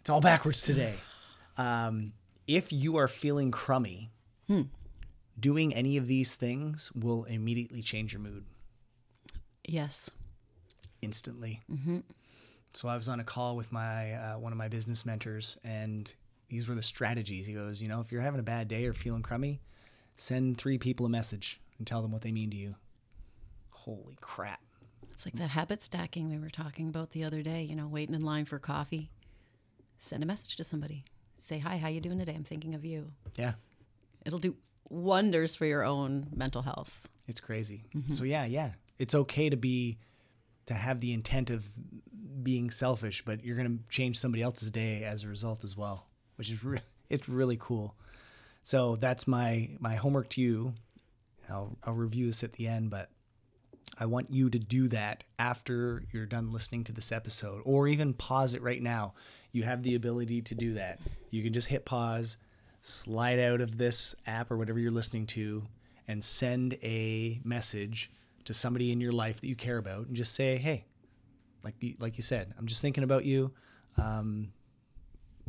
it's 0.00 0.10
all 0.10 0.20
backwards 0.20 0.62
today. 0.62 0.94
Um, 1.56 2.14
if 2.48 2.72
you 2.72 2.96
are 2.96 3.06
feeling 3.06 3.52
crummy, 3.52 4.10
doing 5.38 5.72
any 5.72 5.96
of 5.96 6.08
these 6.08 6.34
things 6.34 6.90
will 6.96 7.22
immediately 7.26 7.80
change 7.80 8.12
your 8.12 8.20
mood 8.20 8.44
Yes. 9.64 10.10
instantly. 11.00 11.60
So 12.72 12.88
I 12.88 12.96
was 12.96 13.08
on 13.08 13.20
a 13.20 13.24
call 13.24 13.54
with 13.56 13.70
my 13.70 14.14
uh, 14.14 14.38
one 14.40 14.50
of 14.50 14.58
my 14.58 14.66
business 14.66 15.06
mentors, 15.06 15.56
and 15.62 16.12
these 16.48 16.66
were 16.66 16.74
the 16.74 16.82
strategies. 16.82 17.46
He 17.46 17.54
goes, 17.54 17.80
you 17.80 17.86
know, 17.88 18.00
if 18.00 18.10
you're 18.10 18.20
having 18.22 18.40
a 18.40 18.42
bad 18.44 18.66
day 18.66 18.84
or 18.86 18.92
feeling 18.92 19.22
crummy, 19.22 19.60
send 20.16 20.58
three 20.58 20.76
people 20.76 21.06
a 21.06 21.08
message 21.08 21.60
and 21.78 21.86
tell 21.86 22.02
them 22.02 22.10
what 22.10 22.22
they 22.22 22.32
mean 22.32 22.50
to 22.50 22.56
you. 22.56 22.74
Holy 23.84 24.16
crap! 24.20 24.60
It's 25.12 25.26
like 25.26 25.34
that 25.36 25.50
habit 25.50 25.82
stacking 25.82 26.28
we 26.30 26.38
were 26.38 26.50
talking 26.50 26.88
about 26.88 27.10
the 27.10 27.22
other 27.24 27.42
day, 27.42 27.62
you 27.62 27.76
know, 27.76 27.86
waiting 27.86 28.14
in 28.14 28.22
line 28.22 28.44
for 28.46 28.58
coffee. 28.58 29.10
Send 29.98 30.22
a 30.22 30.26
message 30.26 30.56
to 30.56 30.64
somebody. 30.64 31.04
Say, 31.36 31.58
hi, 31.58 31.76
how 31.76 31.88
you 31.88 32.00
doing 32.00 32.18
today? 32.18 32.34
I'm 32.34 32.44
thinking 32.44 32.74
of 32.74 32.84
you. 32.84 33.10
Yeah, 33.36 33.54
It'll 34.24 34.38
do 34.38 34.56
wonders 34.90 35.54
for 35.54 35.66
your 35.66 35.82
own 35.84 36.28
mental 36.34 36.62
health. 36.62 37.08
it's 37.26 37.40
crazy. 37.40 37.84
Mm-hmm. 37.94 38.12
So 38.12 38.24
yeah, 38.24 38.44
yeah, 38.46 38.70
it's 38.98 39.14
okay 39.14 39.50
to 39.50 39.56
be 39.56 39.98
to 40.66 40.74
have 40.74 41.00
the 41.00 41.12
intent 41.12 41.50
of 41.50 41.68
being 42.42 42.70
selfish, 42.70 43.22
but 43.24 43.44
you're 43.44 43.56
gonna 43.56 43.78
change 43.90 44.18
somebody 44.18 44.42
else's 44.42 44.70
day 44.70 45.04
as 45.04 45.24
a 45.24 45.28
result 45.28 45.62
as 45.64 45.76
well, 45.76 46.06
which 46.36 46.50
is 46.50 46.64
re- 46.64 46.80
it's 47.10 47.28
really 47.28 47.58
cool. 47.60 47.94
So 48.62 48.96
that's 48.96 49.28
my 49.28 49.70
my 49.78 49.94
homework 49.96 50.30
to 50.30 50.40
you. 50.40 50.72
I'll 51.50 51.76
I'll 51.84 51.92
review 51.94 52.26
this 52.26 52.42
at 52.42 52.54
the 52.54 52.66
end, 52.66 52.88
but 52.88 53.10
I 53.98 54.06
want 54.06 54.30
you 54.30 54.50
to 54.50 54.58
do 54.58 54.88
that 54.88 55.24
after 55.38 56.02
you're 56.12 56.26
done 56.26 56.52
listening 56.52 56.84
to 56.84 56.92
this 56.92 57.12
episode, 57.12 57.62
or 57.64 57.86
even 57.86 58.14
pause 58.14 58.54
it 58.54 58.62
right 58.62 58.82
now. 58.82 59.14
You 59.52 59.62
have 59.62 59.82
the 59.82 59.94
ability 59.94 60.42
to 60.42 60.54
do 60.54 60.72
that. 60.74 61.00
You 61.30 61.42
can 61.42 61.52
just 61.52 61.68
hit 61.68 61.84
pause, 61.84 62.38
slide 62.82 63.38
out 63.38 63.60
of 63.60 63.78
this 63.78 64.14
app 64.26 64.50
or 64.50 64.56
whatever 64.56 64.78
you're 64.78 64.90
listening 64.90 65.26
to, 65.28 65.64
and 66.08 66.24
send 66.24 66.74
a 66.82 67.40
message 67.44 68.10
to 68.44 68.52
somebody 68.52 68.92
in 68.92 69.00
your 69.00 69.12
life 69.12 69.40
that 69.40 69.46
you 69.46 69.56
care 69.56 69.78
about, 69.78 70.06
and 70.06 70.16
just 70.16 70.34
say, 70.34 70.58
"Hey, 70.58 70.84
like 71.62 71.74
you, 71.80 71.94
like 71.98 72.16
you 72.16 72.22
said, 72.22 72.52
I'm 72.58 72.66
just 72.66 72.82
thinking 72.82 73.04
about 73.04 73.24
you." 73.24 73.52
Um, 73.96 74.52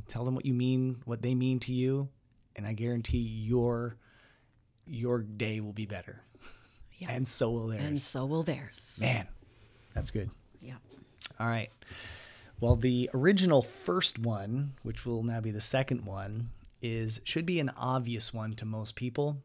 tell 0.08 0.24
them 0.24 0.36
what 0.36 0.46
you 0.46 0.54
mean, 0.54 1.02
what 1.06 1.22
they 1.22 1.34
mean 1.34 1.60
to 1.62 1.74
you, 1.74 2.10
and 2.56 2.66
I 2.66 2.74
guarantee 2.74 3.18
your 3.18 3.98
your 4.88 5.24
day 5.24 5.60
will 5.60 5.74
be 5.74 5.88
better, 5.88 6.22
Yeah. 6.98 7.12
and 7.12 7.28
so 7.28 7.52
will 7.52 7.68
theirs. 7.68 7.84
and 7.84 8.02
so 8.02 8.26
will 8.26 8.44
theirs. 8.44 9.00
Man, 9.02 9.28
that's 9.94 10.12
good. 10.12 10.30
Yeah. 10.62 10.76
All 11.40 11.48
right. 11.48 11.70
Well, 12.60 12.76
the 12.76 13.10
original 13.14 13.62
first 13.62 14.18
one, 14.18 14.74
which 14.84 15.06
will 15.06 15.24
now 15.24 15.42
be 15.42 15.52
the 15.52 15.62
second 15.62 16.06
one, 16.06 16.52
is 16.82 17.20
should 17.24 17.46
be 17.46 17.60
an 17.60 17.70
obvious 17.78 18.34
one 18.34 18.54
to 18.56 18.66
most 18.66 18.96
people, 18.96 19.38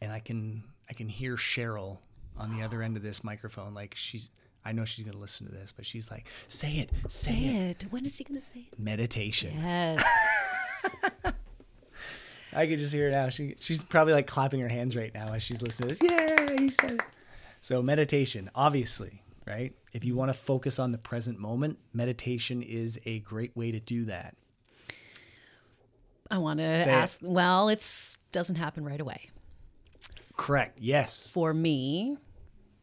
and 0.00 0.12
I 0.12 0.20
can 0.20 0.62
I 0.88 0.92
can 0.92 1.08
hear 1.08 1.36
Cheryl 1.36 1.98
on 2.38 2.56
the 2.56 2.62
other 2.62 2.82
end 2.82 2.96
of 2.96 3.02
this 3.02 3.24
microphone, 3.24 3.74
like 3.74 3.94
she's. 3.96 4.30
I 4.64 4.72
know 4.72 4.84
she's 4.84 5.06
gonna 5.06 5.16
listen 5.16 5.46
to 5.46 5.52
this, 5.52 5.72
but 5.72 5.86
she's 5.86 6.10
like, 6.10 6.26
"Say 6.46 6.74
it, 6.74 6.90
say, 7.08 7.32
it." 7.34 7.86
When 7.90 8.04
is 8.04 8.14
she 8.14 8.24
going 8.24 8.38
to 8.40 8.46
say 8.46 8.68
it? 8.70 8.78
Meditation. 8.78 9.54
Yes. 9.56 10.04
I 12.52 12.66
can 12.66 12.78
just 12.78 12.92
hear 12.92 13.08
it 13.08 13.12
now. 13.12 13.28
She 13.28 13.54
she's 13.60 13.82
probably 13.82 14.12
like 14.12 14.26
clapping 14.26 14.60
her 14.60 14.68
hands 14.68 14.96
right 14.96 15.12
now 15.14 15.32
as 15.32 15.42
she's 15.42 15.62
listening 15.62 15.90
to 15.90 15.94
this. 15.96 16.10
Yeah, 16.10 16.52
you 16.60 16.70
said 16.70 16.92
it. 16.92 17.02
So 17.60 17.82
meditation, 17.82 18.50
obviously, 18.54 19.22
right? 19.46 19.74
If 19.92 20.04
you 20.04 20.16
want 20.16 20.30
to 20.30 20.34
focus 20.38 20.78
on 20.78 20.92
the 20.92 20.98
present 20.98 21.38
moment, 21.38 21.78
meditation 21.92 22.62
is 22.62 22.98
a 23.06 23.20
great 23.20 23.56
way 23.56 23.70
to 23.70 23.80
do 23.80 24.04
that. 24.06 24.34
I 26.30 26.38
want 26.38 26.58
to 26.58 26.76
Say 26.84 26.90
it. 26.90 26.94
ask. 26.94 27.18
Well, 27.22 27.68
it's 27.68 28.16
doesn't 28.32 28.56
happen 28.56 28.84
right 28.84 29.00
away. 29.00 29.30
Correct. 30.36 30.78
Yes. 30.80 31.30
For 31.30 31.52
me, 31.52 32.16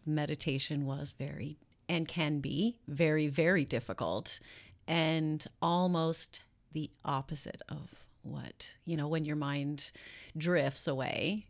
meditation 0.05 0.85
was 0.85 1.13
very 1.17 1.57
and 1.89 2.07
can 2.07 2.39
be 2.39 2.77
very 2.87 3.27
very 3.27 3.63
difficult 3.65 4.39
and 4.87 5.45
almost 5.61 6.41
the 6.73 6.89
opposite 7.05 7.61
of 7.69 7.89
what, 8.31 8.75
you 8.85 8.97
know, 8.97 9.07
when 9.07 9.25
your 9.25 9.35
mind 9.35 9.91
drifts 10.37 10.87
away, 10.87 11.47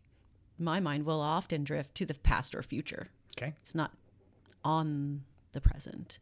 my 0.58 0.80
mind 0.80 1.04
will 1.04 1.20
often 1.20 1.64
drift 1.64 1.94
to 1.96 2.06
the 2.06 2.14
past 2.14 2.54
or 2.54 2.62
future. 2.62 3.08
Okay. 3.36 3.54
It's 3.62 3.74
not 3.74 3.92
on 4.64 5.22
the 5.52 5.60
present. 5.60 6.18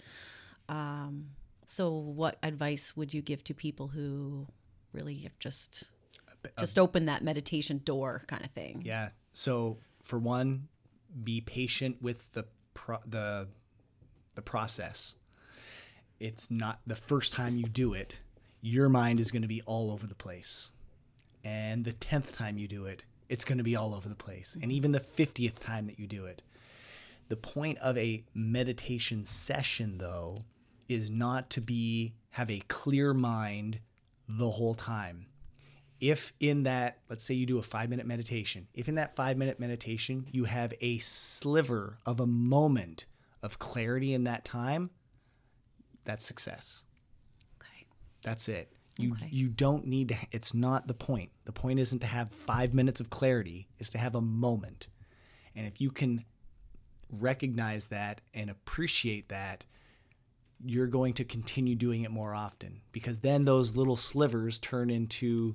Um, 0.69 1.29
so, 1.67 1.91
what 1.93 2.37
advice 2.43 2.97
would 2.97 3.15
you 3.15 3.23
give 3.23 3.43
to 3.45 3.55
people 3.55 3.89
who 3.89 4.47
really 4.93 5.17
have 5.19 5.39
just 5.39 5.85
just 6.59 6.79
open 6.79 7.07
that 7.07 7.23
meditation 7.23 7.81
door, 7.85 8.23
kind 8.27 8.45
of 8.45 8.51
thing? 8.53 8.83
Yeah. 8.85 9.11
So 9.33 9.79
for 10.03 10.19
one, 10.19 10.69
be 11.23 11.41
patient 11.41 12.01
with 12.01 12.31
the 12.33 12.47
pro- 12.75 13.01
the 13.07 13.49
the 14.35 14.43
process. 14.43 15.17
It's 16.19 16.51
not 16.51 16.81
the 16.87 16.97
first 16.97 17.33
time 17.33 17.57
you 17.57 17.65
do 17.65 17.93
it. 17.93 18.21
Your 18.69 18.89
mind 18.89 19.21
is 19.21 19.31
going 19.31 19.43
to 19.43 19.49
be 19.49 19.63
all 19.63 19.93
over 19.93 20.09
the 20.09 20.15
place, 20.17 20.73
and 21.45 21.85
the 21.85 21.93
tenth 21.93 22.33
time 22.33 22.59
you 22.59 22.67
do 22.67 22.87
it, 22.87 23.05
it's 23.29 23.45
going 23.45 23.59
to 23.59 23.65
be 23.65 23.77
all 23.77 23.95
over 23.95 24.09
the 24.09 24.17
place, 24.17 24.59
and 24.61 24.73
even 24.73 24.91
the 24.91 24.99
fiftieth 24.99 25.61
time 25.61 25.87
that 25.87 26.01
you 26.01 26.09
do 26.09 26.27
it. 26.27 26.43
The 27.29 27.37
point 27.37 27.79
of 27.79 27.97
a 27.97 28.25
meditation 28.35 29.25
session, 29.25 29.99
though, 29.99 30.39
is 30.89 31.11
not 31.11 31.49
to 31.51 31.61
be 31.61 32.15
have 32.31 32.51
a 32.51 32.59
clear 32.67 33.15
mind 33.15 33.79
the 34.29 34.51
whole 34.51 34.75
time 34.75 35.27
if 36.01 36.33
in 36.41 36.65
that 36.65 36.99
let's 37.09 37.23
say 37.23 37.35
you 37.35 37.47
do 37.47 37.59
a 37.59 37.63
five 37.63 37.89
minute 37.89 38.05
meditation 38.05 38.67
if 38.75 38.89
in 38.89 38.97
that 38.97 39.15
five 39.15 39.37
minute 39.37 39.61
meditation 39.61 40.27
you 40.33 40.45
have 40.45 40.75
a 40.81 40.99
sliver 40.99 41.99
of 42.05 42.19
a 42.19 42.27
moment 42.27 43.07
of 43.45 43.61
clarity 43.61 44.13
in 44.13 44.25
that 44.25 44.45
time 44.45 44.91
that's 46.05 46.25
success. 46.25 46.85
That's 48.27 48.49
it. 48.49 48.73
You 48.99 49.13
Okay. 49.13 49.29
you 49.31 49.49
don't 49.49 49.87
need 49.87 50.09
to 50.09 50.17
it's 50.33 50.53
not 50.53 50.89
the 50.89 50.95
point. 50.95 51.31
The 51.45 51.53
point 51.53 51.79
isn't 51.79 52.01
to 52.01 52.07
have 52.09 52.33
five 52.33 52.75
minutes 52.75 52.99
of 53.01 53.09
clarity 53.09 53.69
is 53.79 53.89
to 53.91 53.99
have 53.99 54.17
a 54.17 54.21
moment. 54.21 54.89
And 55.55 55.65
if 55.67 55.81
you 55.81 55.91
can 55.91 56.25
recognize 57.21 57.87
that 57.87 58.21
and 58.35 58.51
appreciate 58.51 59.29
that 59.29 59.65
you're 60.65 60.87
going 60.89 61.13
to 61.13 61.25
continue 61.25 61.75
doing 61.77 62.03
it 62.03 62.11
more 62.11 62.35
often. 62.35 62.81
Because 62.91 63.21
then 63.21 63.45
those 63.45 63.77
little 63.77 63.95
slivers 63.97 64.59
turn 64.59 64.91
into 64.91 65.55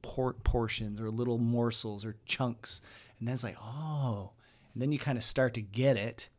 por- 0.00 0.32
portions 0.44 1.00
or 1.00 1.10
little 1.10 1.38
morsels 1.38 2.04
or 2.06 2.16
chunks. 2.24 2.80
And 3.18 3.28
then 3.28 3.34
it's 3.34 3.44
like 3.44 3.58
oh 3.60 4.30
and 4.72 4.80
then 4.80 4.92
you 4.92 4.98
kind 4.98 5.18
of 5.18 5.24
start 5.24 5.52
to 5.54 5.60
get 5.60 5.96
it 5.98 6.30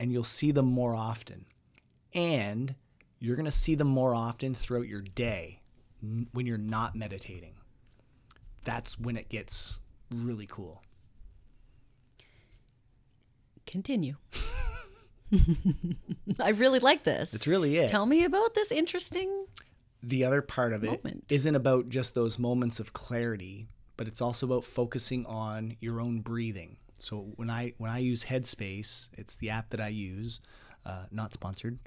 and 0.00 0.10
you'll 0.10 0.24
see 0.24 0.52
them 0.52 0.66
more 0.66 0.94
often. 0.94 1.44
And 2.14 2.76
you're 3.24 3.36
going 3.36 3.44
to 3.44 3.50
see 3.50 3.74
them 3.74 3.88
more 3.88 4.14
often 4.14 4.54
throughout 4.54 4.86
your 4.86 5.00
day 5.00 5.60
when 6.32 6.46
you're 6.46 6.58
not 6.58 6.94
meditating 6.94 7.54
that's 8.64 8.98
when 8.98 9.16
it 9.16 9.28
gets 9.28 9.80
really 10.10 10.46
cool 10.46 10.82
Continue. 13.66 14.16
I 16.40 16.50
really 16.50 16.78
like 16.78 17.04
this. 17.04 17.34
It's 17.34 17.46
really 17.46 17.76
it 17.78 17.88
Tell 17.88 18.06
me 18.06 18.24
about 18.24 18.54
this 18.54 18.70
interesting. 18.70 19.46
the 20.02 20.24
other 20.24 20.42
part 20.42 20.72
of 20.72 20.84
it 20.84 21.02
Moment. 21.02 21.24
not 21.28 21.56
about 21.56 21.88
just 21.88 22.14
those 22.14 22.38
moments 22.38 22.78
of 22.78 22.92
clarity, 22.92 23.66
but 23.96 24.06
it's 24.06 24.20
also 24.20 24.46
about 24.46 24.64
focusing 24.64 25.24
on 25.26 25.76
your 25.80 26.00
own 26.00 26.20
breathing. 26.20 26.76
So 26.98 27.32
when 27.36 27.50
I 27.50 27.72
when 27.78 27.90
I 27.90 27.98
use 27.98 28.24
Headspace, 28.24 29.08
it's 29.16 29.36
the 29.36 29.50
app 29.50 29.70
that 29.70 29.80
I 29.80 29.88
use, 29.88 30.40
uh, 30.84 31.04
not 31.10 31.32
sponsored. 31.32 31.78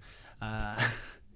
Uh, 0.42 0.76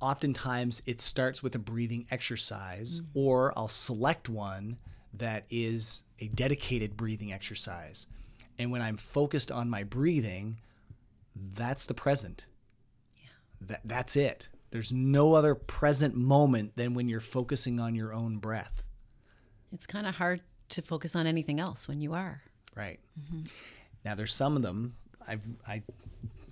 oftentimes 0.00 0.82
it 0.86 1.00
starts 1.00 1.42
with 1.42 1.54
a 1.54 1.58
breathing 1.58 2.06
exercise, 2.10 3.00
mm-hmm. 3.00 3.18
or 3.18 3.52
I'll 3.56 3.68
select 3.68 4.28
one 4.28 4.78
that 5.14 5.44
is 5.50 6.02
a 6.20 6.28
dedicated 6.28 6.96
breathing 6.96 7.32
exercise. 7.32 8.06
And 8.58 8.70
when 8.70 8.82
I'm 8.82 8.96
focused 8.96 9.50
on 9.50 9.70
my 9.70 9.84
breathing, 9.84 10.58
that's 11.34 11.84
the 11.84 11.94
present. 11.94 12.44
Yeah. 13.16 13.28
That 13.62 13.80
that's 13.84 14.16
it. 14.16 14.48
There's 14.70 14.92
no 14.92 15.34
other 15.34 15.54
present 15.54 16.14
moment 16.14 16.76
than 16.76 16.94
when 16.94 17.08
you're 17.08 17.20
focusing 17.20 17.80
on 17.80 17.94
your 17.94 18.12
own 18.12 18.38
breath. 18.38 18.86
It's 19.72 19.86
kind 19.86 20.06
of 20.06 20.16
hard 20.16 20.42
to 20.70 20.82
focus 20.82 21.16
on 21.16 21.26
anything 21.26 21.60
else 21.60 21.88
when 21.88 22.00
you 22.00 22.14
are. 22.14 22.42
Right. 22.74 23.00
Mm-hmm. 23.18 23.44
Now 24.04 24.14
there's 24.14 24.34
some 24.34 24.56
of 24.56 24.62
them 24.62 24.94
I've 25.26 25.46
I 25.66 25.82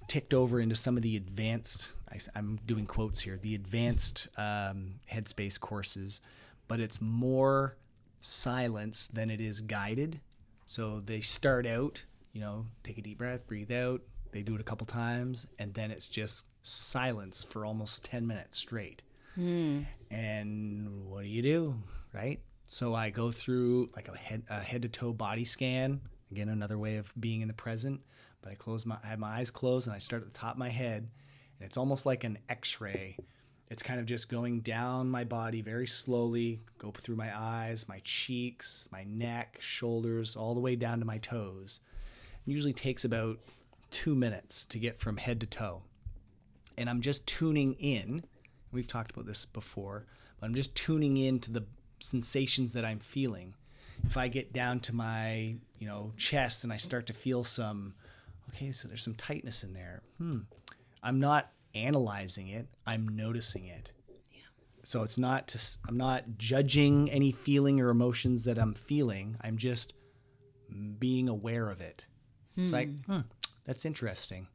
ticked 0.09 0.35
over 0.35 0.61
into 0.61 0.75
some 0.75 0.97
of 0.97 1.03
the 1.03 1.16
advanced. 1.16 1.92
I, 2.11 2.38
am 2.38 2.59
doing 2.66 2.87
quotes 2.87 3.21
here. 3.21 3.37
The 3.37 3.55
advanced 3.55 4.29
um, 4.37 5.01
Headspace 5.12 5.59
courses, 5.59 6.21
but 6.69 6.81
it's 6.81 7.01
more 7.01 7.77
silence 8.21 9.07
than 9.07 9.31
it 9.31 9.40
is 9.40 9.61
guided. 9.61 10.21
So 10.64 11.01
they 11.05 11.21
start 11.21 11.66
out, 11.66 12.05
you 12.33 12.40
know, 12.40 12.66
take 12.83 12.99
a 12.99 13.03
deep 13.03 13.19
breath, 13.19 13.47
breathe 13.47 13.73
out. 13.73 14.03
They 14.33 14.42
do 14.42 14.55
it 14.55 14.61
a 14.61 14.64
couple 14.64 14.87
times, 14.87 15.47
and 15.59 15.73
then 15.75 15.90
it's 15.90 16.09
just 16.09 16.45
silence 16.62 17.45
for 17.45 17.64
almost 17.64 18.05
10 18.05 18.27
minutes 18.27 18.59
straight. 18.59 19.03
And 20.11 21.09
what 21.09 21.23
do 21.23 21.29
you 21.29 21.42
do, 21.42 21.75
right? 22.12 22.40
So 22.66 22.95
I 22.95 23.11
go 23.11 23.31
through 23.31 23.90
like 23.95 24.09
a 24.09 24.16
head, 24.16 24.42
a 24.51 24.61
head 24.61 24.83
to 24.83 24.88
toe 24.88 25.12
body 25.12 25.45
scan. 25.45 26.01
Again, 26.33 26.49
another 26.49 26.77
way 26.79 26.97
of 26.97 27.12
being 27.19 27.40
in 27.40 27.49
the 27.49 27.55
present. 27.55 28.01
But 28.46 28.52
I 28.52 28.54
close 28.54 28.87
my, 28.87 28.96
I 29.02 29.09
have 29.09 29.18
my 29.18 29.38
eyes 29.38 29.50
closed, 29.50 29.88
and 29.88 29.96
I 29.96 29.98
start 29.98 30.22
at 30.22 30.32
the 30.32 30.38
top 30.38 30.52
of 30.52 30.59
my 30.59 30.68
head, 30.68 31.09
and 31.59 31.66
it's 31.66 31.76
almost 31.76 32.06
like 32.06 32.22
an 32.22 32.38
X-ray. 32.48 33.18
It's 33.70 33.82
kind 33.82 33.98
of 33.98 34.06
just 34.06 34.28
going 34.28 34.61
down 34.61 35.11
my 35.11 35.24
body 35.24 35.62
very 35.62 35.88
slowly, 35.88 36.61
go 36.78 36.92
through 36.92 37.16
my 37.16 37.37
eyes, 37.37 37.88
my 37.88 38.00
cheeks, 38.04 38.88
my 38.92 39.02
neck, 39.02 39.59
shoulders, 39.61 40.37
all 40.37 40.54
the 40.54 40.61
way 40.61 40.76
down 40.76 41.00
to 41.00 41.04
my 41.04 41.18
toes. 41.18 41.80
It 42.46 42.52
usually 42.52 42.72
takes 42.72 43.04
about 43.04 43.40
two 43.90 44.14
minutes 44.14 44.64
to 44.66 44.78
get 44.78 45.00
from 45.00 45.16
head 45.16 45.40
to 45.40 45.46
toe 45.46 45.82
and 46.76 46.90
I'm 46.90 47.00
just 47.00 47.26
tuning 47.26 47.74
in. 47.74 48.24
We've 48.72 48.87
talked 48.87 49.11
about 49.11 49.26
this 49.26 49.44
before, 49.44 50.06
but 50.38 50.46
I'm 50.46 50.54
just 50.54 50.74
tuning 50.74 51.16
in 51.16 51.40
to 51.40 51.50
the 51.50 51.64
sensations 52.00 52.72
that 52.74 52.85
I'm 52.85 52.98
feeling. 52.98 53.54
If 54.04 54.16
I 54.16 54.28
get 54.28 54.52
down 54.52 54.80
to 54.80 54.94
my, 54.94 55.56
you 55.78 55.87
know, 55.87 56.12
chest 56.16 56.64
and 56.64 56.72
I 56.72 56.76
start 56.76 57.06
to 57.06 57.12
feel 57.12 57.44
some, 57.44 57.94
okay, 58.50 58.72
so 58.72 58.88
there's 58.88 59.02
some 59.02 59.14
tightness 59.14 59.62
in 59.62 59.74
there. 59.74 60.02
Hmm. 60.18 60.40
I'm 61.02 61.20
not 61.20 61.52
analyzing 61.74 62.48
it. 62.48 62.66
I'm 62.87 63.09
noticing 63.09 63.66
it. 63.66 63.92
Yeah. 64.32 64.40
So 64.82 65.02
it's 65.02 65.18
not 65.18 65.48
to, 65.48 65.61
I'm 65.87 65.96
not 65.96 66.38
judging 66.38 67.11
any 67.11 67.32
feeling 67.32 67.80
or 67.80 67.90
emotions 67.90 68.44
that 68.44 68.59
I'm 68.59 68.74
feeling. 68.74 69.37
I'm 69.40 69.56
just 69.56 69.94
being 70.98 71.28
aware 71.28 71.68
of 71.68 71.80
it. 71.80 72.06
It's 72.59 72.72
like, 72.72 72.88
hmm, 73.04 73.20
that's 73.66 73.85
interesting. 73.85 74.48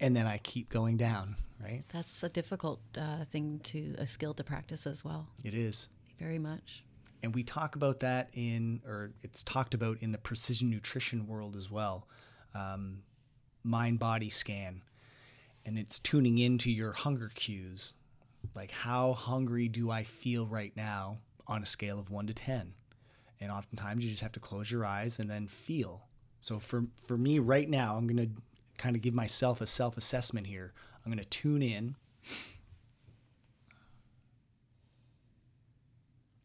And 0.00 0.16
then 0.16 0.26
I 0.26 0.38
keep 0.38 0.68
going 0.68 0.96
down, 0.96 1.36
right? 1.62 1.84
That's 1.92 2.22
a 2.24 2.28
difficult 2.28 2.80
uh, 2.98 3.24
thing 3.24 3.60
to, 3.64 3.94
a 3.96 4.06
skill 4.06 4.34
to 4.34 4.42
practice 4.42 4.88
as 4.88 5.04
well. 5.04 5.28
It 5.44 5.54
is. 5.54 5.88
Very 6.18 6.40
much. 6.40 6.84
And 7.22 7.32
we 7.32 7.44
talk 7.44 7.76
about 7.76 8.00
that 8.00 8.30
in, 8.32 8.82
or 8.84 9.12
it's 9.22 9.44
talked 9.44 9.74
about 9.74 9.98
in 10.00 10.10
the 10.10 10.18
precision 10.18 10.68
nutrition 10.68 11.28
world 11.28 11.54
as 11.54 11.70
well. 11.70 12.08
Um, 12.54 13.02
mind 13.62 13.98
body 13.98 14.30
scan. 14.30 14.82
And 15.64 15.78
it's 15.78 15.98
tuning 15.98 16.38
into 16.38 16.70
your 16.70 16.92
hunger 16.92 17.30
cues. 17.34 17.94
Like, 18.54 18.72
how 18.72 19.12
hungry 19.12 19.68
do 19.68 19.90
I 19.90 20.02
feel 20.02 20.46
right 20.46 20.76
now 20.76 21.18
on 21.46 21.62
a 21.62 21.66
scale 21.66 22.00
of 22.00 22.10
one 22.10 22.26
to 22.26 22.34
10? 22.34 22.74
And 23.40 23.50
oftentimes 23.50 24.04
you 24.04 24.10
just 24.10 24.22
have 24.22 24.32
to 24.32 24.40
close 24.40 24.70
your 24.70 24.84
eyes 24.84 25.18
and 25.18 25.30
then 25.30 25.46
feel. 25.46 26.02
So 26.40 26.58
for, 26.58 26.84
for 27.06 27.16
me 27.16 27.38
right 27.38 27.68
now, 27.68 27.96
I'm 27.96 28.06
going 28.06 28.28
to 28.28 28.42
kind 28.78 28.96
of 28.96 29.02
give 29.02 29.14
myself 29.14 29.60
a 29.60 29.66
self 29.66 29.96
assessment 29.96 30.48
here. 30.48 30.72
I'm 31.04 31.12
going 31.12 31.22
to 31.22 31.28
tune 31.28 31.62
in. 31.62 31.96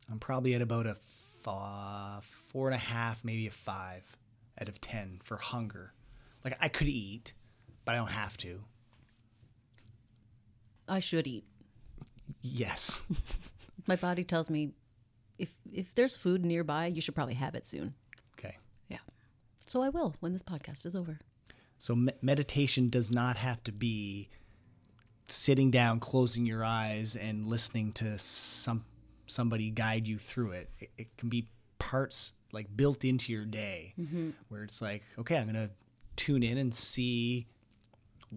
I'm 0.09 0.19
probably 0.19 0.53
at 0.53 0.61
about 0.61 0.85
a 0.85 0.97
f- 1.45 2.23
four 2.23 2.67
and 2.67 2.75
a 2.75 2.79
half, 2.79 3.23
maybe 3.23 3.47
a 3.47 3.51
five 3.51 4.17
out 4.59 4.67
of 4.67 4.79
10 4.81 5.19
for 5.23 5.37
hunger. 5.37 5.93
Like 6.43 6.57
I 6.61 6.67
could 6.67 6.87
eat, 6.87 7.33
but 7.85 7.95
I 7.95 7.97
don't 7.97 8.11
have 8.11 8.37
to. 8.37 8.61
I 10.87 10.99
should 10.99 11.27
eat. 11.27 11.43
Yes. 12.41 13.03
My 13.87 13.95
body 13.95 14.23
tells 14.23 14.49
me 14.49 14.71
if 15.37 15.49
if 15.71 15.93
there's 15.95 16.15
food 16.15 16.45
nearby, 16.45 16.87
you 16.87 17.01
should 17.01 17.15
probably 17.15 17.35
have 17.35 17.55
it 17.55 17.65
soon. 17.65 17.93
Okay. 18.37 18.55
Yeah. 18.87 18.99
So 19.67 19.81
I 19.81 19.89
will 19.89 20.15
when 20.19 20.33
this 20.33 20.43
podcast 20.43 20.85
is 20.85 20.95
over. 20.95 21.19
So 21.77 21.95
me- 21.95 22.13
meditation 22.21 22.89
does 22.89 23.11
not 23.11 23.37
have 23.37 23.63
to 23.65 23.71
be 23.71 24.29
sitting 25.27 25.71
down, 25.71 25.99
closing 25.99 26.45
your 26.45 26.63
eyes, 26.63 27.15
and 27.15 27.45
listening 27.45 27.91
to 27.93 28.17
some 28.17 28.85
somebody 29.27 29.69
guide 29.69 30.07
you 30.07 30.17
through 30.17 30.51
it. 30.51 30.69
It, 30.79 30.91
it 30.97 31.17
can 31.17 31.29
be 31.29 31.49
parts 31.79 32.33
like 32.51 32.75
built 32.75 33.03
into 33.03 33.31
your 33.31 33.45
day, 33.45 33.93
mm-hmm. 33.99 34.31
where 34.49 34.63
it's 34.63 34.81
like, 34.81 35.03
okay, 35.19 35.37
I'm 35.37 35.45
gonna 35.45 35.69
tune 36.17 36.43
in 36.43 36.57
and 36.57 36.73
see 36.73 37.47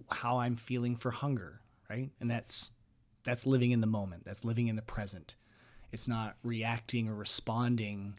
how 0.09 0.37
I'm 0.37 0.55
feeling 0.55 0.95
for 0.95 1.11
hunger, 1.11 1.61
right? 1.89 2.09
And 2.19 2.31
that's 2.31 2.71
that's 3.23 3.45
living 3.45 3.71
in 3.71 3.81
the 3.81 3.87
moment. 3.87 4.25
That's 4.25 4.45
living 4.45 4.67
in 4.67 4.75
the 4.75 4.81
present. 4.81 5.35
It's 5.91 6.07
not 6.07 6.37
reacting 6.43 7.07
or 7.07 7.15
responding. 7.15 8.17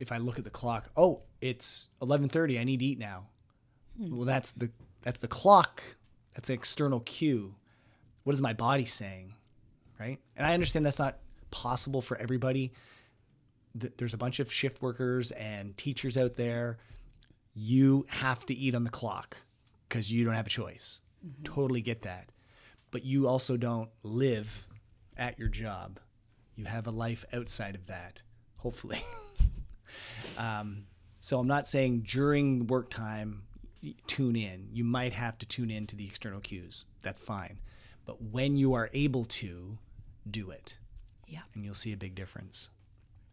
If 0.00 0.10
I 0.12 0.18
look 0.18 0.38
at 0.38 0.44
the 0.44 0.50
clock, 0.50 0.90
oh, 0.96 1.22
it's 1.40 1.88
11:30. 2.00 2.58
I 2.58 2.64
need 2.64 2.80
to 2.80 2.86
eat 2.86 2.98
now. 2.98 3.28
Hmm. 3.98 4.16
Well, 4.16 4.26
that's 4.26 4.52
the 4.52 4.70
that's 5.02 5.20
the 5.20 5.28
clock. 5.28 5.82
That's 6.34 6.48
an 6.48 6.54
external 6.54 7.00
cue. 7.00 7.54
What 8.24 8.34
is 8.34 8.42
my 8.42 8.52
body 8.52 8.84
saying, 8.84 9.34
right? 9.98 10.18
And 10.36 10.46
I 10.46 10.54
understand 10.54 10.86
that's 10.86 10.98
not 10.98 11.18
possible 11.50 12.02
for 12.02 12.16
everybody. 12.18 12.72
There's 13.74 14.14
a 14.14 14.18
bunch 14.18 14.40
of 14.40 14.52
shift 14.52 14.82
workers 14.82 15.30
and 15.32 15.76
teachers 15.76 16.16
out 16.16 16.36
there. 16.36 16.78
You 17.60 18.06
have 18.08 18.46
to 18.46 18.54
eat 18.54 18.76
on 18.76 18.84
the 18.84 18.90
clock 18.90 19.36
because 19.88 20.12
you 20.12 20.24
don't 20.24 20.34
have 20.34 20.46
a 20.46 20.50
choice. 20.50 21.02
Totally 21.42 21.80
get 21.80 22.02
that. 22.02 22.30
But 22.92 23.04
you 23.04 23.26
also 23.26 23.56
don't 23.56 23.90
live 24.04 24.68
at 25.16 25.40
your 25.40 25.48
job. 25.48 25.98
You 26.54 26.66
have 26.66 26.86
a 26.86 26.92
life 26.92 27.24
outside 27.32 27.74
of 27.74 27.86
that, 27.86 28.22
hopefully. 28.58 29.02
um, 30.38 30.84
so 31.18 31.40
I'm 31.40 31.48
not 31.48 31.66
saying 31.66 32.04
during 32.06 32.68
work 32.68 32.90
time 32.90 33.42
tune 34.06 34.36
in. 34.36 34.68
You 34.72 34.84
might 34.84 35.12
have 35.12 35.36
to 35.38 35.46
tune 35.46 35.70
in 35.70 35.88
to 35.88 35.96
the 35.96 36.06
external 36.06 36.40
cues. 36.40 36.84
That's 37.02 37.18
fine. 37.20 37.58
But 38.06 38.22
when 38.22 38.56
you 38.56 38.74
are 38.74 38.88
able 38.92 39.24
to, 39.24 39.78
do 40.30 40.50
it, 40.50 40.78
Yeah. 41.26 41.40
and 41.54 41.64
you'll 41.64 41.74
see 41.74 41.92
a 41.92 41.96
big 41.96 42.14
difference. 42.14 42.70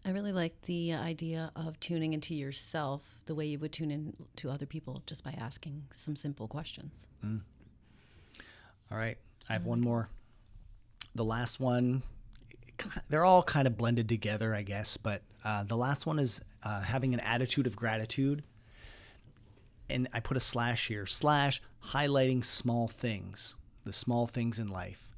I 0.05 0.11
really 0.11 0.31
like 0.31 0.61
the 0.63 0.93
idea 0.93 1.51
of 1.55 1.79
tuning 1.79 2.13
into 2.13 2.35
yourself 2.35 3.19
the 3.25 3.33
way 3.33 3.47
you 3.47 3.57
would 3.57 3.71
tune 3.71 3.89
in 3.89 4.13
to 4.35 4.51
other 4.51 4.67
people 4.67 5.01
just 5.07 5.23
by 5.23 5.31
asking 5.31 5.85
some 5.91 6.15
simple 6.15 6.47
questions. 6.47 7.07
All 8.91 8.97
right, 8.99 9.17
I 9.49 9.53
have 9.53 9.65
one 9.65 9.81
more. 9.81 10.09
The 11.15 11.25
last 11.25 11.59
one, 11.59 12.03
they're 13.09 13.25
all 13.25 13.41
kind 13.41 13.65
of 13.65 13.77
blended 13.77 14.07
together, 14.07 14.53
I 14.53 14.61
guess. 14.61 14.95
But 14.95 15.23
uh, 15.43 15.63
the 15.63 15.77
last 15.77 16.05
one 16.05 16.19
is 16.19 16.39
uh, 16.61 16.81
having 16.81 17.15
an 17.15 17.19
attitude 17.21 17.65
of 17.65 17.75
gratitude. 17.75 18.43
And 19.89 20.07
I 20.13 20.19
put 20.19 20.37
a 20.37 20.39
slash 20.39 20.87
here 20.87 21.07
slash 21.07 21.63
highlighting 21.83 22.45
small 22.45 22.87
things, 22.87 23.55
the 23.85 23.93
small 23.93 24.27
things 24.27 24.59
in 24.59 24.67
life. 24.67 25.09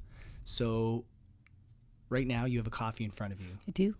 So, 0.44 1.04
right 2.08 2.26
now, 2.26 2.46
you 2.46 2.58
have 2.58 2.66
a 2.66 2.70
coffee 2.70 3.04
in 3.04 3.10
front 3.10 3.34
of 3.34 3.40
you. 3.40 3.58
I 3.66 3.70
do. 3.72 3.94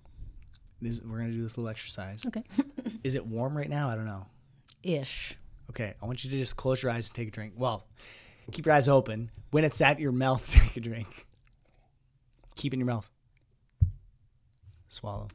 This, 0.81 1.01
we're 1.01 1.19
going 1.19 1.31
to 1.31 1.37
do 1.37 1.43
this 1.43 1.57
little 1.57 1.69
exercise. 1.69 2.25
Okay. 2.27 2.45
Is 3.05 3.15
it 3.15 3.27
warm 3.27 3.57
right 3.57 3.69
now? 3.69 3.89
I 3.89 3.95
don't 3.95 4.07
know. 4.07 4.27
Ish. 4.83 5.37
Okay, 5.71 5.95
I 6.01 6.07
want 6.07 6.25
you 6.25 6.31
to 6.31 6.37
just 6.39 6.57
close 6.57 6.83
your 6.83 6.91
eyes 6.93 7.09
and 7.09 7.15
take 7.15 7.29
a 7.29 7.31
drink. 7.31 7.55
Well, 7.57 7.87
keep 8.53 8.65
your 8.65 8.75
eyes 8.75 8.89
open. 8.89 9.31
When 9.51 9.65
it's 9.65 9.81
at 9.81 10.01
your 10.01 10.13
mouth, 10.13 10.49
take 10.51 10.77
a 10.77 10.81
drink. 10.81 11.27
Keep 12.57 12.73
it 12.73 12.77
in 12.77 12.81
your 12.81 12.87
mouth. 12.87 13.11
Swallow. 14.89 15.29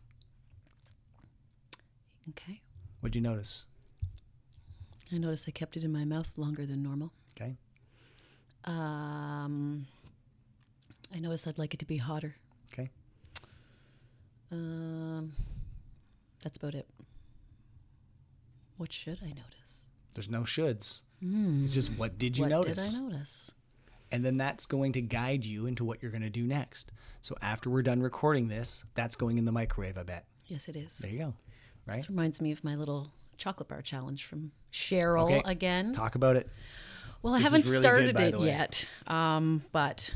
Okay. 2.29 2.61
What'd 3.01 3.15
you 3.15 3.21
notice? 3.21 3.67
I 5.11 5.17
noticed 5.17 5.45
I 5.47 5.51
kept 5.51 5.77
it 5.77 5.83
in 5.83 5.91
my 5.91 6.05
mouth 6.05 6.31
longer 6.37 6.65
than 6.65 6.81
normal. 6.81 7.11
Okay. 7.35 7.55
Um, 8.65 9.87
I 11.13 11.19
noticed 11.19 11.47
I'd 11.47 11.57
like 11.59 11.73
it 11.73 11.79
to 11.81 11.85
be 11.85 11.97
hotter. 11.97 12.35
Um, 14.53 15.33
that's 16.43 16.57
about 16.57 16.75
it. 16.75 16.87
What 18.77 18.93
should 18.93 19.19
I 19.23 19.29
notice? 19.29 19.85
There's 20.13 20.29
no 20.29 20.41
shoulds. 20.41 21.03
It's 21.63 21.73
just 21.73 21.91
what 21.93 22.17
did 22.17 22.37
you 22.37 22.43
what 22.43 22.49
notice? 22.49 22.93
What 22.93 22.99
did 23.01 23.13
I 23.13 23.15
notice? 23.15 23.51
And 24.11 24.23
then 24.23 24.37
that's 24.37 24.65
going 24.67 24.91
to 24.93 25.01
guide 25.01 25.43
you 25.43 25.65
into 25.65 25.83
what 25.83 26.01
you're 26.03 26.11
going 26.11 26.21
to 26.21 26.29
do 26.29 26.43
next. 26.43 26.91
So 27.21 27.35
after 27.41 27.69
we're 27.69 27.81
done 27.81 28.01
recording 28.01 28.47
this, 28.47 28.85
that's 28.93 29.15
going 29.15 29.37
in 29.39 29.45
the 29.45 29.51
microwave, 29.51 29.97
I 29.97 30.03
bet. 30.03 30.25
Yes, 30.45 30.67
it 30.67 30.75
is. 30.75 30.97
There 30.97 31.09
you 31.09 31.17
go. 31.19 31.33
Right? 31.87 31.95
This 31.95 32.09
reminds 32.09 32.39
me 32.39 32.51
of 32.51 32.63
my 32.63 32.75
little 32.75 33.11
chocolate 33.37 33.69
bar 33.69 33.81
challenge 33.81 34.25
from 34.25 34.51
Cheryl 34.71 35.23
Okay. 35.23 35.41
again. 35.45 35.93
Talk 35.93 36.13
about 36.15 36.35
it. 36.35 36.47
Well, 37.23 37.33
I 37.33 37.37
This 37.39 37.45
haven't 37.45 37.65
really 37.65 37.81
started 37.81 38.15
by 38.15 38.23
it 38.25 38.39
yet, 38.39 38.87
um, 39.07 39.63
but 39.71 40.13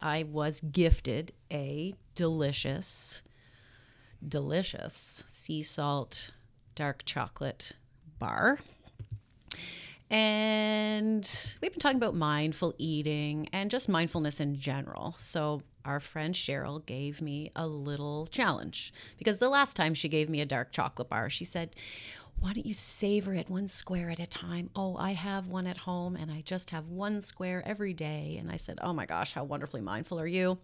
I 0.00 0.22
was 0.24 0.60
gifted 0.60 1.32
a 1.50 1.94
delicious, 2.14 3.22
delicious 4.26 5.24
sea 5.26 5.62
salt 5.62 6.30
dark 6.74 7.02
chocolate 7.04 7.72
bar. 8.18 8.58
And 10.08 11.28
we've 11.60 11.72
been 11.72 11.80
talking 11.80 11.96
about 11.96 12.14
mindful 12.14 12.74
eating 12.78 13.48
and 13.52 13.70
just 13.70 13.88
mindfulness 13.88 14.38
in 14.38 14.56
general. 14.56 15.16
So, 15.18 15.62
our 15.84 16.00
friend 16.00 16.34
Cheryl 16.34 16.84
gave 16.84 17.22
me 17.22 17.52
a 17.54 17.66
little 17.66 18.26
challenge 18.26 18.92
because 19.18 19.38
the 19.38 19.48
last 19.48 19.76
time 19.76 19.94
she 19.94 20.08
gave 20.08 20.28
me 20.28 20.40
a 20.40 20.46
dark 20.46 20.72
chocolate 20.72 21.08
bar, 21.08 21.30
she 21.30 21.44
said, 21.44 21.76
Why 22.38 22.52
don't 22.52 22.66
you 22.66 22.74
savor 22.74 23.34
it 23.34 23.48
one 23.48 23.66
square 23.66 24.10
at 24.10 24.20
a 24.20 24.26
time? 24.26 24.70
Oh, 24.76 24.96
I 24.98 25.12
have 25.12 25.48
one 25.48 25.66
at 25.66 25.78
home 25.78 26.16
and 26.16 26.30
I 26.30 26.42
just 26.42 26.70
have 26.70 26.88
one 26.88 27.20
square 27.20 27.62
every 27.66 27.92
day. 27.92 28.36
And 28.38 28.50
I 28.50 28.56
said, 28.56 28.78
Oh 28.82 28.92
my 28.92 29.06
gosh, 29.06 29.32
how 29.32 29.44
wonderfully 29.44 29.80
mindful 29.80 30.20
are 30.20 30.26
you? 30.26 30.58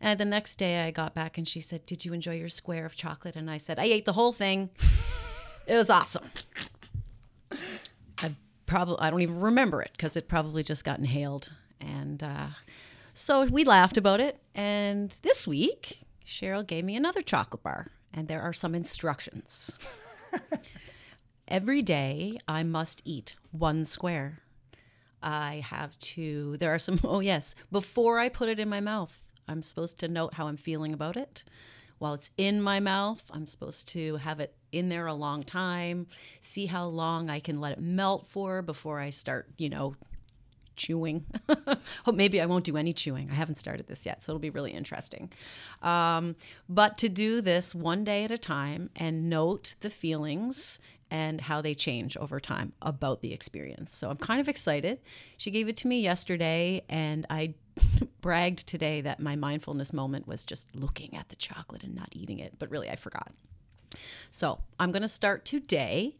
And 0.00 0.18
the 0.20 0.24
next 0.24 0.56
day 0.56 0.82
I 0.86 0.90
got 0.90 1.14
back 1.14 1.36
and 1.36 1.46
she 1.46 1.60
said, 1.60 1.84
Did 1.84 2.04
you 2.04 2.12
enjoy 2.12 2.36
your 2.36 2.48
square 2.48 2.86
of 2.86 2.94
chocolate? 2.94 3.36
And 3.36 3.50
I 3.50 3.58
said, 3.58 3.78
I 3.78 3.84
ate 3.84 4.04
the 4.04 4.12
whole 4.12 4.32
thing. 4.32 4.70
It 5.66 5.76
was 5.76 5.90
awesome. 5.90 6.24
I 8.18 8.34
probably 8.66 8.96
I 9.00 9.10
don't 9.10 9.20
even 9.20 9.40
remember 9.40 9.82
it 9.82 9.90
because 9.92 10.16
it 10.16 10.28
probably 10.28 10.62
just 10.62 10.84
got 10.84 10.98
inhaled. 10.98 11.52
And 11.80 12.22
uh, 12.22 12.48
so 13.14 13.44
we 13.44 13.64
laughed 13.64 13.96
about 13.96 14.20
it. 14.20 14.38
And 14.54 15.10
this 15.22 15.46
week, 15.46 16.04
Cheryl 16.26 16.66
gave 16.66 16.84
me 16.84 16.96
another 16.96 17.22
chocolate 17.22 17.62
bar, 17.62 17.88
and 18.12 18.28
there 18.28 18.42
are 18.42 18.52
some 18.52 18.74
instructions. 18.74 19.74
Every 21.50 21.82
day, 21.82 22.38
I 22.46 22.62
must 22.62 23.02
eat 23.04 23.34
one 23.50 23.84
square. 23.84 24.38
I 25.20 25.64
have 25.68 25.98
to. 25.98 26.56
There 26.58 26.72
are 26.72 26.78
some. 26.78 27.00
Oh 27.04 27.18
yes, 27.18 27.56
before 27.72 28.20
I 28.20 28.28
put 28.28 28.48
it 28.48 28.60
in 28.60 28.68
my 28.68 28.80
mouth, 28.80 29.18
I'm 29.48 29.62
supposed 29.62 29.98
to 29.98 30.08
note 30.08 30.34
how 30.34 30.46
I'm 30.46 30.56
feeling 30.56 30.92
about 30.92 31.16
it. 31.16 31.42
While 31.98 32.14
it's 32.14 32.30
in 32.38 32.62
my 32.62 32.78
mouth, 32.78 33.24
I'm 33.32 33.46
supposed 33.46 33.88
to 33.88 34.16
have 34.16 34.38
it 34.38 34.54
in 34.70 34.88
there 34.90 35.06
a 35.06 35.12
long 35.12 35.42
time, 35.42 36.06
see 36.40 36.66
how 36.66 36.86
long 36.86 37.28
I 37.28 37.40
can 37.40 37.60
let 37.60 37.72
it 37.72 37.80
melt 37.80 38.28
for 38.28 38.62
before 38.62 39.00
I 39.00 39.10
start, 39.10 39.48
you 39.58 39.68
know, 39.68 39.94
chewing. 40.76 41.26
oh, 41.48 42.12
maybe 42.12 42.40
I 42.40 42.46
won't 42.46 42.64
do 42.64 42.76
any 42.76 42.92
chewing. 42.92 43.28
I 43.30 43.34
haven't 43.34 43.56
started 43.56 43.86
this 43.88 44.06
yet, 44.06 44.22
so 44.22 44.30
it'll 44.32 44.40
be 44.40 44.50
really 44.50 44.70
interesting. 44.70 45.30
Um, 45.82 46.36
but 46.68 46.96
to 46.98 47.08
do 47.08 47.40
this 47.40 47.74
one 47.74 48.04
day 48.04 48.24
at 48.24 48.30
a 48.30 48.38
time 48.38 48.88
and 48.96 49.28
note 49.28 49.74
the 49.80 49.90
feelings 49.90 50.78
and 51.10 51.40
how 51.40 51.60
they 51.60 51.74
change 51.74 52.16
over 52.16 52.38
time 52.38 52.72
about 52.82 53.20
the 53.20 53.32
experience. 53.32 53.94
So 53.94 54.10
I'm 54.10 54.16
kind 54.16 54.40
of 54.40 54.48
excited. 54.48 55.00
She 55.36 55.50
gave 55.50 55.68
it 55.68 55.76
to 55.78 55.88
me 55.88 56.00
yesterday, 56.00 56.82
and 56.88 57.26
I 57.28 57.54
bragged 58.20 58.66
today 58.66 59.00
that 59.00 59.20
my 59.20 59.36
mindfulness 59.36 59.92
moment 59.92 60.26
was 60.26 60.44
just 60.44 60.74
looking 60.74 61.16
at 61.16 61.28
the 61.28 61.36
chocolate 61.36 61.82
and 61.82 61.94
not 61.94 62.08
eating 62.12 62.38
it, 62.38 62.54
but 62.58 62.70
really 62.70 62.88
I 62.88 62.96
forgot. 62.96 63.32
So 64.30 64.60
I'm 64.78 64.92
going 64.92 65.02
to 65.02 65.08
start 65.08 65.44
today. 65.44 66.16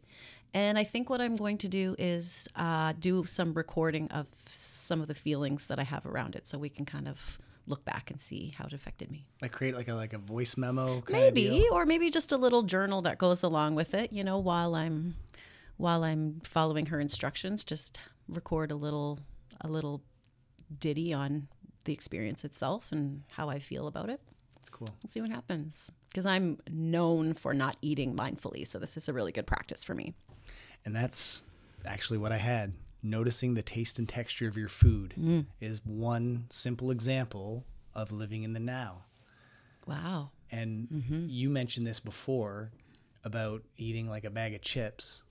And 0.53 0.77
I 0.77 0.83
think 0.83 1.09
what 1.09 1.21
I'm 1.21 1.37
going 1.37 1.57
to 1.59 1.69
do 1.69 1.95
is 1.97 2.49
uh, 2.57 2.93
do 2.99 3.23
some 3.23 3.53
recording 3.53 4.09
of 4.09 4.27
some 4.49 5.01
of 5.01 5.07
the 5.07 5.13
feelings 5.13 5.67
that 5.67 5.79
I 5.79 5.83
have 5.83 6.05
around 6.05 6.35
it 6.35 6.45
so 6.45 6.57
we 6.57 6.67
can 6.67 6.85
kind 6.85 7.07
of 7.07 7.39
look 7.67 7.85
back 7.85 8.11
and 8.11 8.19
see 8.19 8.53
how 8.57 8.65
it 8.65 8.73
affected 8.73 9.11
me. 9.11 9.27
Like 9.41 9.51
create 9.51 9.75
like 9.75 9.87
a 9.87 9.93
like 9.93 10.13
a 10.13 10.17
voice 10.17 10.57
memo 10.57 11.01
kind 11.01 11.33
Maybe, 11.33 11.67
or 11.71 11.85
maybe 11.85 12.09
just 12.09 12.31
a 12.31 12.37
little 12.37 12.63
journal 12.63 13.01
that 13.03 13.17
goes 13.17 13.43
along 13.43 13.75
with 13.75 13.93
it, 13.93 14.11
you 14.11 14.23
know, 14.23 14.37
while 14.39 14.75
I'm 14.75 15.15
while 15.77 16.03
I'm 16.03 16.41
following 16.43 16.87
her 16.87 16.99
instructions, 16.99 17.63
just 17.63 17.99
record 18.27 18.71
a 18.71 18.75
little 18.75 19.19
a 19.61 19.67
little 19.67 20.03
ditty 20.79 21.13
on 21.13 21.47
the 21.85 21.93
experience 21.93 22.43
itself 22.43 22.91
and 22.91 23.23
how 23.29 23.49
I 23.49 23.59
feel 23.59 23.87
about 23.87 24.09
it. 24.09 24.21
It's 24.59 24.69
cool. 24.69 24.89
We'll 25.01 25.09
see 25.09 25.21
what 25.21 25.31
happens. 25.31 25.89
Because 26.09 26.25
I'm 26.25 26.59
known 26.69 27.33
for 27.33 27.53
not 27.53 27.77
eating 27.81 28.15
mindfully, 28.15 28.67
so 28.67 28.77
this 28.79 28.97
is 28.97 29.09
a 29.09 29.13
really 29.13 29.31
good 29.31 29.47
practice 29.47 29.83
for 29.83 29.95
me. 29.95 30.13
And 30.85 30.95
that's 30.95 31.43
actually 31.85 32.19
what 32.19 32.31
I 32.31 32.37
had. 32.37 32.73
Noticing 33.03 33.55
the 33.55 33.63
taste 33.63 33.97
and 33.99 34.07
texture 34.07 34.47
of 34.47 34.55
your 34.57 34.69
food 34.69 35.15
Mm. 35.17 35.45
is 35.59 35.83
one 35.85 36.45
simple 36.49 36.91
example 36.91 37.65
of 37.95 38.11
living 38.11 38.43
in 38.43 38.53
the 38.53 38.59
now. 38.59 39.05
Wow. 39.87 40.29
And 40.51 40.87
Mm-hmm. 40.89 41.25
you 41.29 41.49
mentioned 41.49 41.87
this 41.87 41.99
before 41.99 42.71
about 43.23 43.63
eating 43.77 44.07
like 44.07 44.23
a 44.23 44.29
bag 44.29 44.53
of 44.53 44.61
chips. 44.61 45.23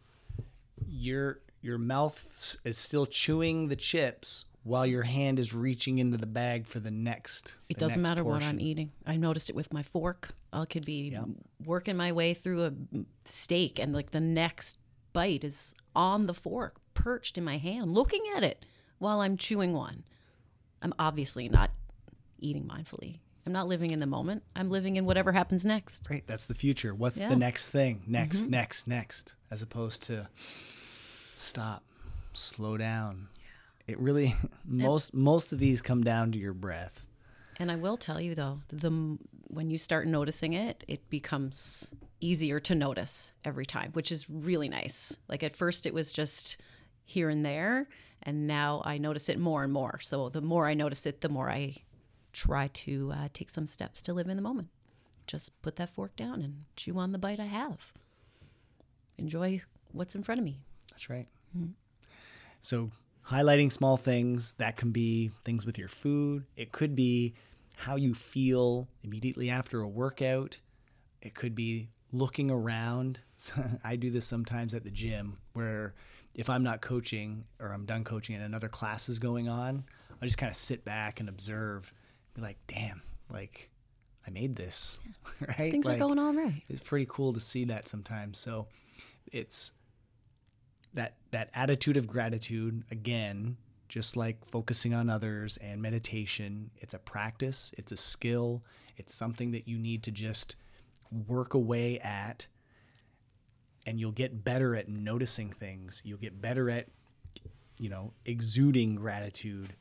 You're 0.89 1.41
your 1.63 1.77
mouth 1.79 2.57
is 2.65 2.79
still 2.79 3.05
chewing 3.05 3.69
the 3.69 3.77
chips 3.77 4.47
while 4.63 4.87
your 4.87 5.03
hand 5.03 5.39
is 5.39 5.53
reaching 5.55 5.99
into 5.99 6.17
the 6.17 6.27
bag 6.27 6.67
for 6.67 6.81
the 6.81 6.91
next. 6.91 7.59
It 7.69 7.75
the 7.75 7.81
doesn't 7.81 8.01
next 8.03 8.09
matter 8.11 8.25
what 8.25 8.43
I'm 8.43 8.59
eating. 8.61 8.93
I 9.07 9.17
noticed 9.17 9.51
it 9.51 9.55
with 9.57 9.71
my 9.73 9.83
fork. 9.83 10.31
I 10.55 10.65
could 10.65 10.87
be 10.87 11.11
Yeah. 11.11 11.25
working 11.65 11.97
my 11.99 12.13
way 12.13 12.33
through 12.35 12.65
a 12.65 12.73
steak, 13.27 13.79
and 13.79 13.93
like 13.93 14.11
the 14.11 14.21
next 14.21 14.79
bite 15.13 15.45
is 15.45 15.75
on 15.95 16.25
the 16.27 16.35
fork, 16.35 16.81
perched 17.03 17.39
in 17.39 17.45
my 17.45 17.57
hand, 17.59 17.93
looking 17.93 18.23
at 18.37 18.43
it 18.45 18.65
while 18.99 19.21
I'm 19.21 19.37
chewing 19.37 19.73
one. 19.73 20.05
I'm 20.83 20.95
obviously 20.99 21.49
not 21.49 21.71
eating 22.39 22.65
mindfully. 22.65 23.19
I'm 23.47 23.53
not 23.53 23.69
living 23.69 23.91
in 23.91 24.01
the 24.01 24.07
moment. 24.07 24.43
I'm 24.55 24.71
living 24.71 24.97
in 24.97 25.07
whatever 25.07 25.33
happens 25.33 25.65
next. 25.65 26.07
Right, 26.11 26.25
that's 26.27 26.47
the 26.47 26.55
future. 26.55 26.95
What's 26.95 27.19
Yeah. 27.19 27.29
the 27.31 27.37
next 27.37 27.71
thing? 27.71 27.97
Mm-hmm. 28.01 28.13
Next, 28.13 28.45
next, 28.47 28.87
next, 28.87 29.35
as 29.51 29.63
opposed 29.63 30.03
to 30.05 30.29
stop, 31.37 31.83
slow 32.33 32.77
down. 32.77 33.29
It 33.87 33.99
really 33.99 34.35
most 34.65 35.15
most 35.15 35.53
of 35.53 35.59
these 35.59 35.83
come 35.83 36.03
down 36.05 36.33
to 36.33 36.39
your 36.39 36.53
breath. 36.53 37.05
And 37.59 37.71
I 37.71 37.77
will 37.77 37.97
tell 37.97 38.21
you 38.21 38.35
though, 38.35 38.61
the 38.69 39.19
when 39.49 39.69
you 39.71 39.79
start 39.79 40.07
noticing 40.07 40.53
it, 40.53 40.85
it 40.87 41.09
becomes 41.11 41.93
easier 42.21 42.61
to 42.61 42.75
notice 42.75 43.33
every 43.45 43.67
time, 43.67 43.91
which 43.93 44.13
is 44.13 44.29
really 44.31 44.69
nice. 44.69 45.19
Like 45.29 45.43
at 45.43 45.57
first 45.57 45.87
it 45.87 45.95
was 45.95 46.13
just 46.13 46.59
here 47.11 47.29
and 47.29 47.45
there, 47.45 47.89
and 48.23 48.47
now 48.47 48.83
I 48.85 48.99
notice 48.99 49.29
it 49.29 49.39
more 49.39 49.65
and 49.65 49.73
more. 49.73 49.99
So 50.01 50.29
the 50.29 50.41
more 50.41 50.67
I 50.67 50.75
notice 50.75 51.07
it, 51.07 51.21
the 51.21 51.29
more 51.29 51.51
I 51.51 51.75
try 52.33 52.69
to 52.69 53.13
uh, 53.13 53.29
take 53.33 53.51
some 53.51 53.67
steps 53.67 54.01
to 54.03 54.13
live 54.13 54.29
in 54.29 54.37
the 54.37 54.43
moment. 54.43 54.69
Just 55.27 55.61
put 55.61 55.77
that 55.77 55.91
fork 55.91 56.15
down 56.15 56.41
and 56.41 56.65
chew 56.77 56.99
on 56.99 57.11
the 57.11 57.19
bite 57.19 57.41
I 57.41 57.47
have. 57.47 57.93
Enjoy 59.19 59.61
what's 59.93 60.15
in 60.15 60.23
front 60.23 60.39
of 60.39 60.45
me. 60.45 60.61
That's 60.93 61.11
right. 61.11 61.27
So, 62.63 62.91
highlighting 63.29 63.73
small 63.73 63.97
things 63.97 64.55
that 64.55 64.77
can 64.77 64.93
be 64.93 65.31
things 65.45 65.67
with 65.67 65.79
your 65.79 65.89
food. 65.89 66.45
It 66.57 66.71
could 66.71 66.95
be 66.95 67.35
how 67.77 67.97
you 67.97 68.15
feel 68.15 68.87
immediately 69.03 69.51
after 69.51 69.81
a 69.81 69.89
workout. 69.89 70.61
It 71.23 71.35
could 71.35 71.55
be 71.55 71.89
looking 72.13 72.51
around. 72.51 73.21
I 73.85 73.97
do 73.97 74.11
this 74.11 74.27
sometimes 74.27 74.75
at 74.75 74.85
the 74.85 74.91
gym 74.91 75.39
where 75.55 75.95
if 76.41 76.49
I'm 76.49 76.63
not 76.63 76.81
coaching 76.81 77.45
or 77.61 77.69
I'm 77.69 77.85
done 77.85 78.03
coaching 78.03 78.35
and 78.35 78.43
another 78.43 78.69
class 78.69 79.11
is 79.11 79.19
going 79.19 79.47
on, 79.47 79.85
I 80.23 80.25
just 80.25 80.39
kind 80.39 80.51
of 80.51 80.57
sit 80.57 80.87
back 80.87 81.21
and 81.21 81.29
observe. 81.29 81.93
Be 82.35 82.41
like, 82.41 82.57
damn, 82.67 83.03
like 83.31 83.69
I 84.27 84.31
made 84.31 84.57
this, 84.57 84.99
right? 85.41 85.71
Things 85.71 85.85
Like, 85.85 85.97
are 85.97 86.01
going 86.01 86.19
all 86.19 86.33
right. 86.33 86.63
it's 86.71 86.81
pretty 86.81 87.07
cool 87.11 87.35
to 87.35 87.41
see 87.41 87.67
that 87.67 87.89
sometimes. 87.89 88.39
So 88.39 88.69
it's 89.31 89.73
that 90.95 91.17
that 91.31 91.51
attitude 91.53 91.99
of 91.99 92.07
gratitude 92.07 92.85
again, 92.91 93.59
just 93.91 94.17
like 94.17 94.43
focusing 94.47 94.95
on 94.95 95.11
others 95.11 95.59
and 95.59 95.83
meditation, 95.83 96.71
it's 96.79 96.95
a 96.95 96.99
practice, 96.99 97.71
it's 97.77 97.93
a 97.93 97.99
skill, 97.99 98.65
it's 98.97 99.13
something 99.15 99.51
that 99.51 99.69
you 99.69 99.79
need 99.79 100.03
to 100.05 100.11
just 100.11 100.57
work 101.29 101.53
away 101.53 101.99
at 101.99 102.47
and 103.87 103.99
you'll 103.99 104.13
get 104.13 104.45
better 104.45 104.77
at 104.77 104.89
noticing 104.89 105.51
things. 105.51 106.03
You'll 106.05 106.19
get 106.19 106.41
better 106.41 106.71
at 106.71 106.89
you 107.81 107.89
know, 107.89 108.13
exuding 108.27 108.95
gratitude. 108.95 109.75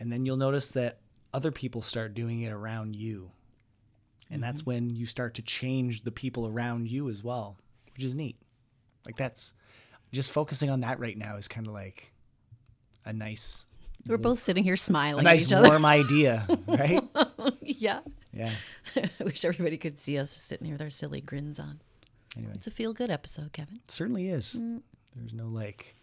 And 0.00 0.10
then 0.10 0.24
you'll 0.26 0.38
notice 0.38 0.70
that 0.72 0.98
other 1.32 1.52
people 1.52 1.82
start 1.82 2.14
doing 2.14 2.40
it 2.40 2.50
around 2.50 2.96
you. 2.96 3.30
And 4.30 4.42
that's 4.42 4.62
mm-hmm. 4.62 4.70
when 4.70 4.96
you 4.96 5.06
start 5.06 5.34
to 5.34 5.42
change 5.42 6.02
the 6.02 6.10
people 6.10 6.48
around 6.48 6.90
you 6.90 7.10
as 7.10 7.22
well, 7.22 7.58
which 7.94 8.02
is 8.02 8.14
neat. 8.14 8.36
Like 9.04 9.16
that's 9.16 9.52
just 10.10 10.32
focusing 10.32 10.70
on 10.70 10.80
that 10.80 10.98
right 10.98 11.18
now 11.18 11.36
is 11.36 11.46
kind 11.46 11.66
of 11.66 11.74
like 11.74 12.12
a 13.04 13.12
nice 13.12 13.66
We're 14.06 14.16
both 14.16 14.38
sitting 14.38 14.64
here 14.64 14.76
smiling 14.76 15.26
at 15.26 15.30
nice 15.30 15.52
warm 15.52 15.84
idea, 15.84 16.46
right? 16.66 17.02
yeah. 17.60 18.00
Yeah. 18.32 18.52
I 18.96 19.24
wish 19.24 19.44
everybody 19.44 19.76
could 19.76 20.00
see 20.00 20.18
us 20.18 20.30
sitting 20.30 20.66
here 20.66 20.74
with 20.74 20.82
our 20.82 20.90
silly 20.90 21.20
grins 21.20 21.60
on. 21.60 21.80
Anyway, 22.36 22.52
It's 22.54 22.66
a 22.66 22.70
feel 22.70 22.92
good 22.92 23.10
episode, 23.10 23.52
Kevin. 23.52 23.76
it 23.76 23.90
certainly 23.90 24.28
is. 24.28 24.52
There's 25.14 25.32
no 25.34 25.46
like 25.46 25.94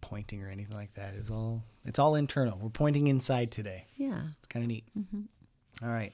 pointing 0.00 0.42
or 0.42 0.48
anything 0.48 0.74
like 0.76 0.94
that. 0.94 1.14
It's 1.14 1.30
all 1.30 1.62
it's 1.84 1.98
all 1.98 2.14
internal. 2.16 2.58
We're 2.60 2.68
pointing 2.70 3.06
inside 3.06 3.50
today. 3.50 3.86
Yeah. 3.96 4.20
It's 4.38 4.48
kind 4.48 4.64
of 4.64 4.68
neat. 4.68 4.84
All 5.82 5.88
right. 5.88 6.12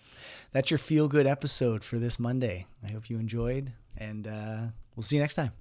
That's 0.52 0.70
your 0.70 0.78
feel 0.78 1.08
good 1.08 1.26
episode 1.26 1.82
for 1.84 1.98
this 1.98 2.18
Monday. 2.18 2.66
I 2.86 2.90
hope 2.92 3.08
you 3.10 3.18
enjoyed, 3.18 3.72
and 3.96 4.26
uh, 4.26 4.60
we'll 4.96 5.02
see 5.02 5.16
you 5.16 5.22
next 5.22 5.34
time. 5.34 5.52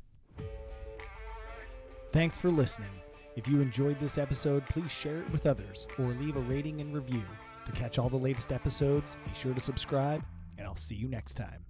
Thanks 2.11 2.37
for 2.37 2.49
listening. 2.49 2.89
If 3.35 3.47
you 3.47 3.61
enjoyed 3.61 3.99
this 3.99 4.17
episode, 4.17 4.65
please 4.67 4.91
share 4.91 5.19
it 5.21 5.29
with 5.31 5.45
others 5.45 5.87
or 5.97 6.07
leave 6.07 6.35
a 6.35 6.41
rating 6.41 6.81
and 6.81 6.93
review. 6.93 7.23
To 7.65 7.71
catch 7.71 7.99
all 7.99 8.09
the 8.09 8.17
latest 8.17 8.51
episodes, 8.51 9.15
be 9.25 9.33
sure 9.33 9.53
to 9.53 9.59
subscribe, 9.61 10.23
and 10.57 10.65
I'll 10.65 10.75
see 10.75 10.95
you 10.95 11.07
next 11.07 11.35
time. 11.35 11.63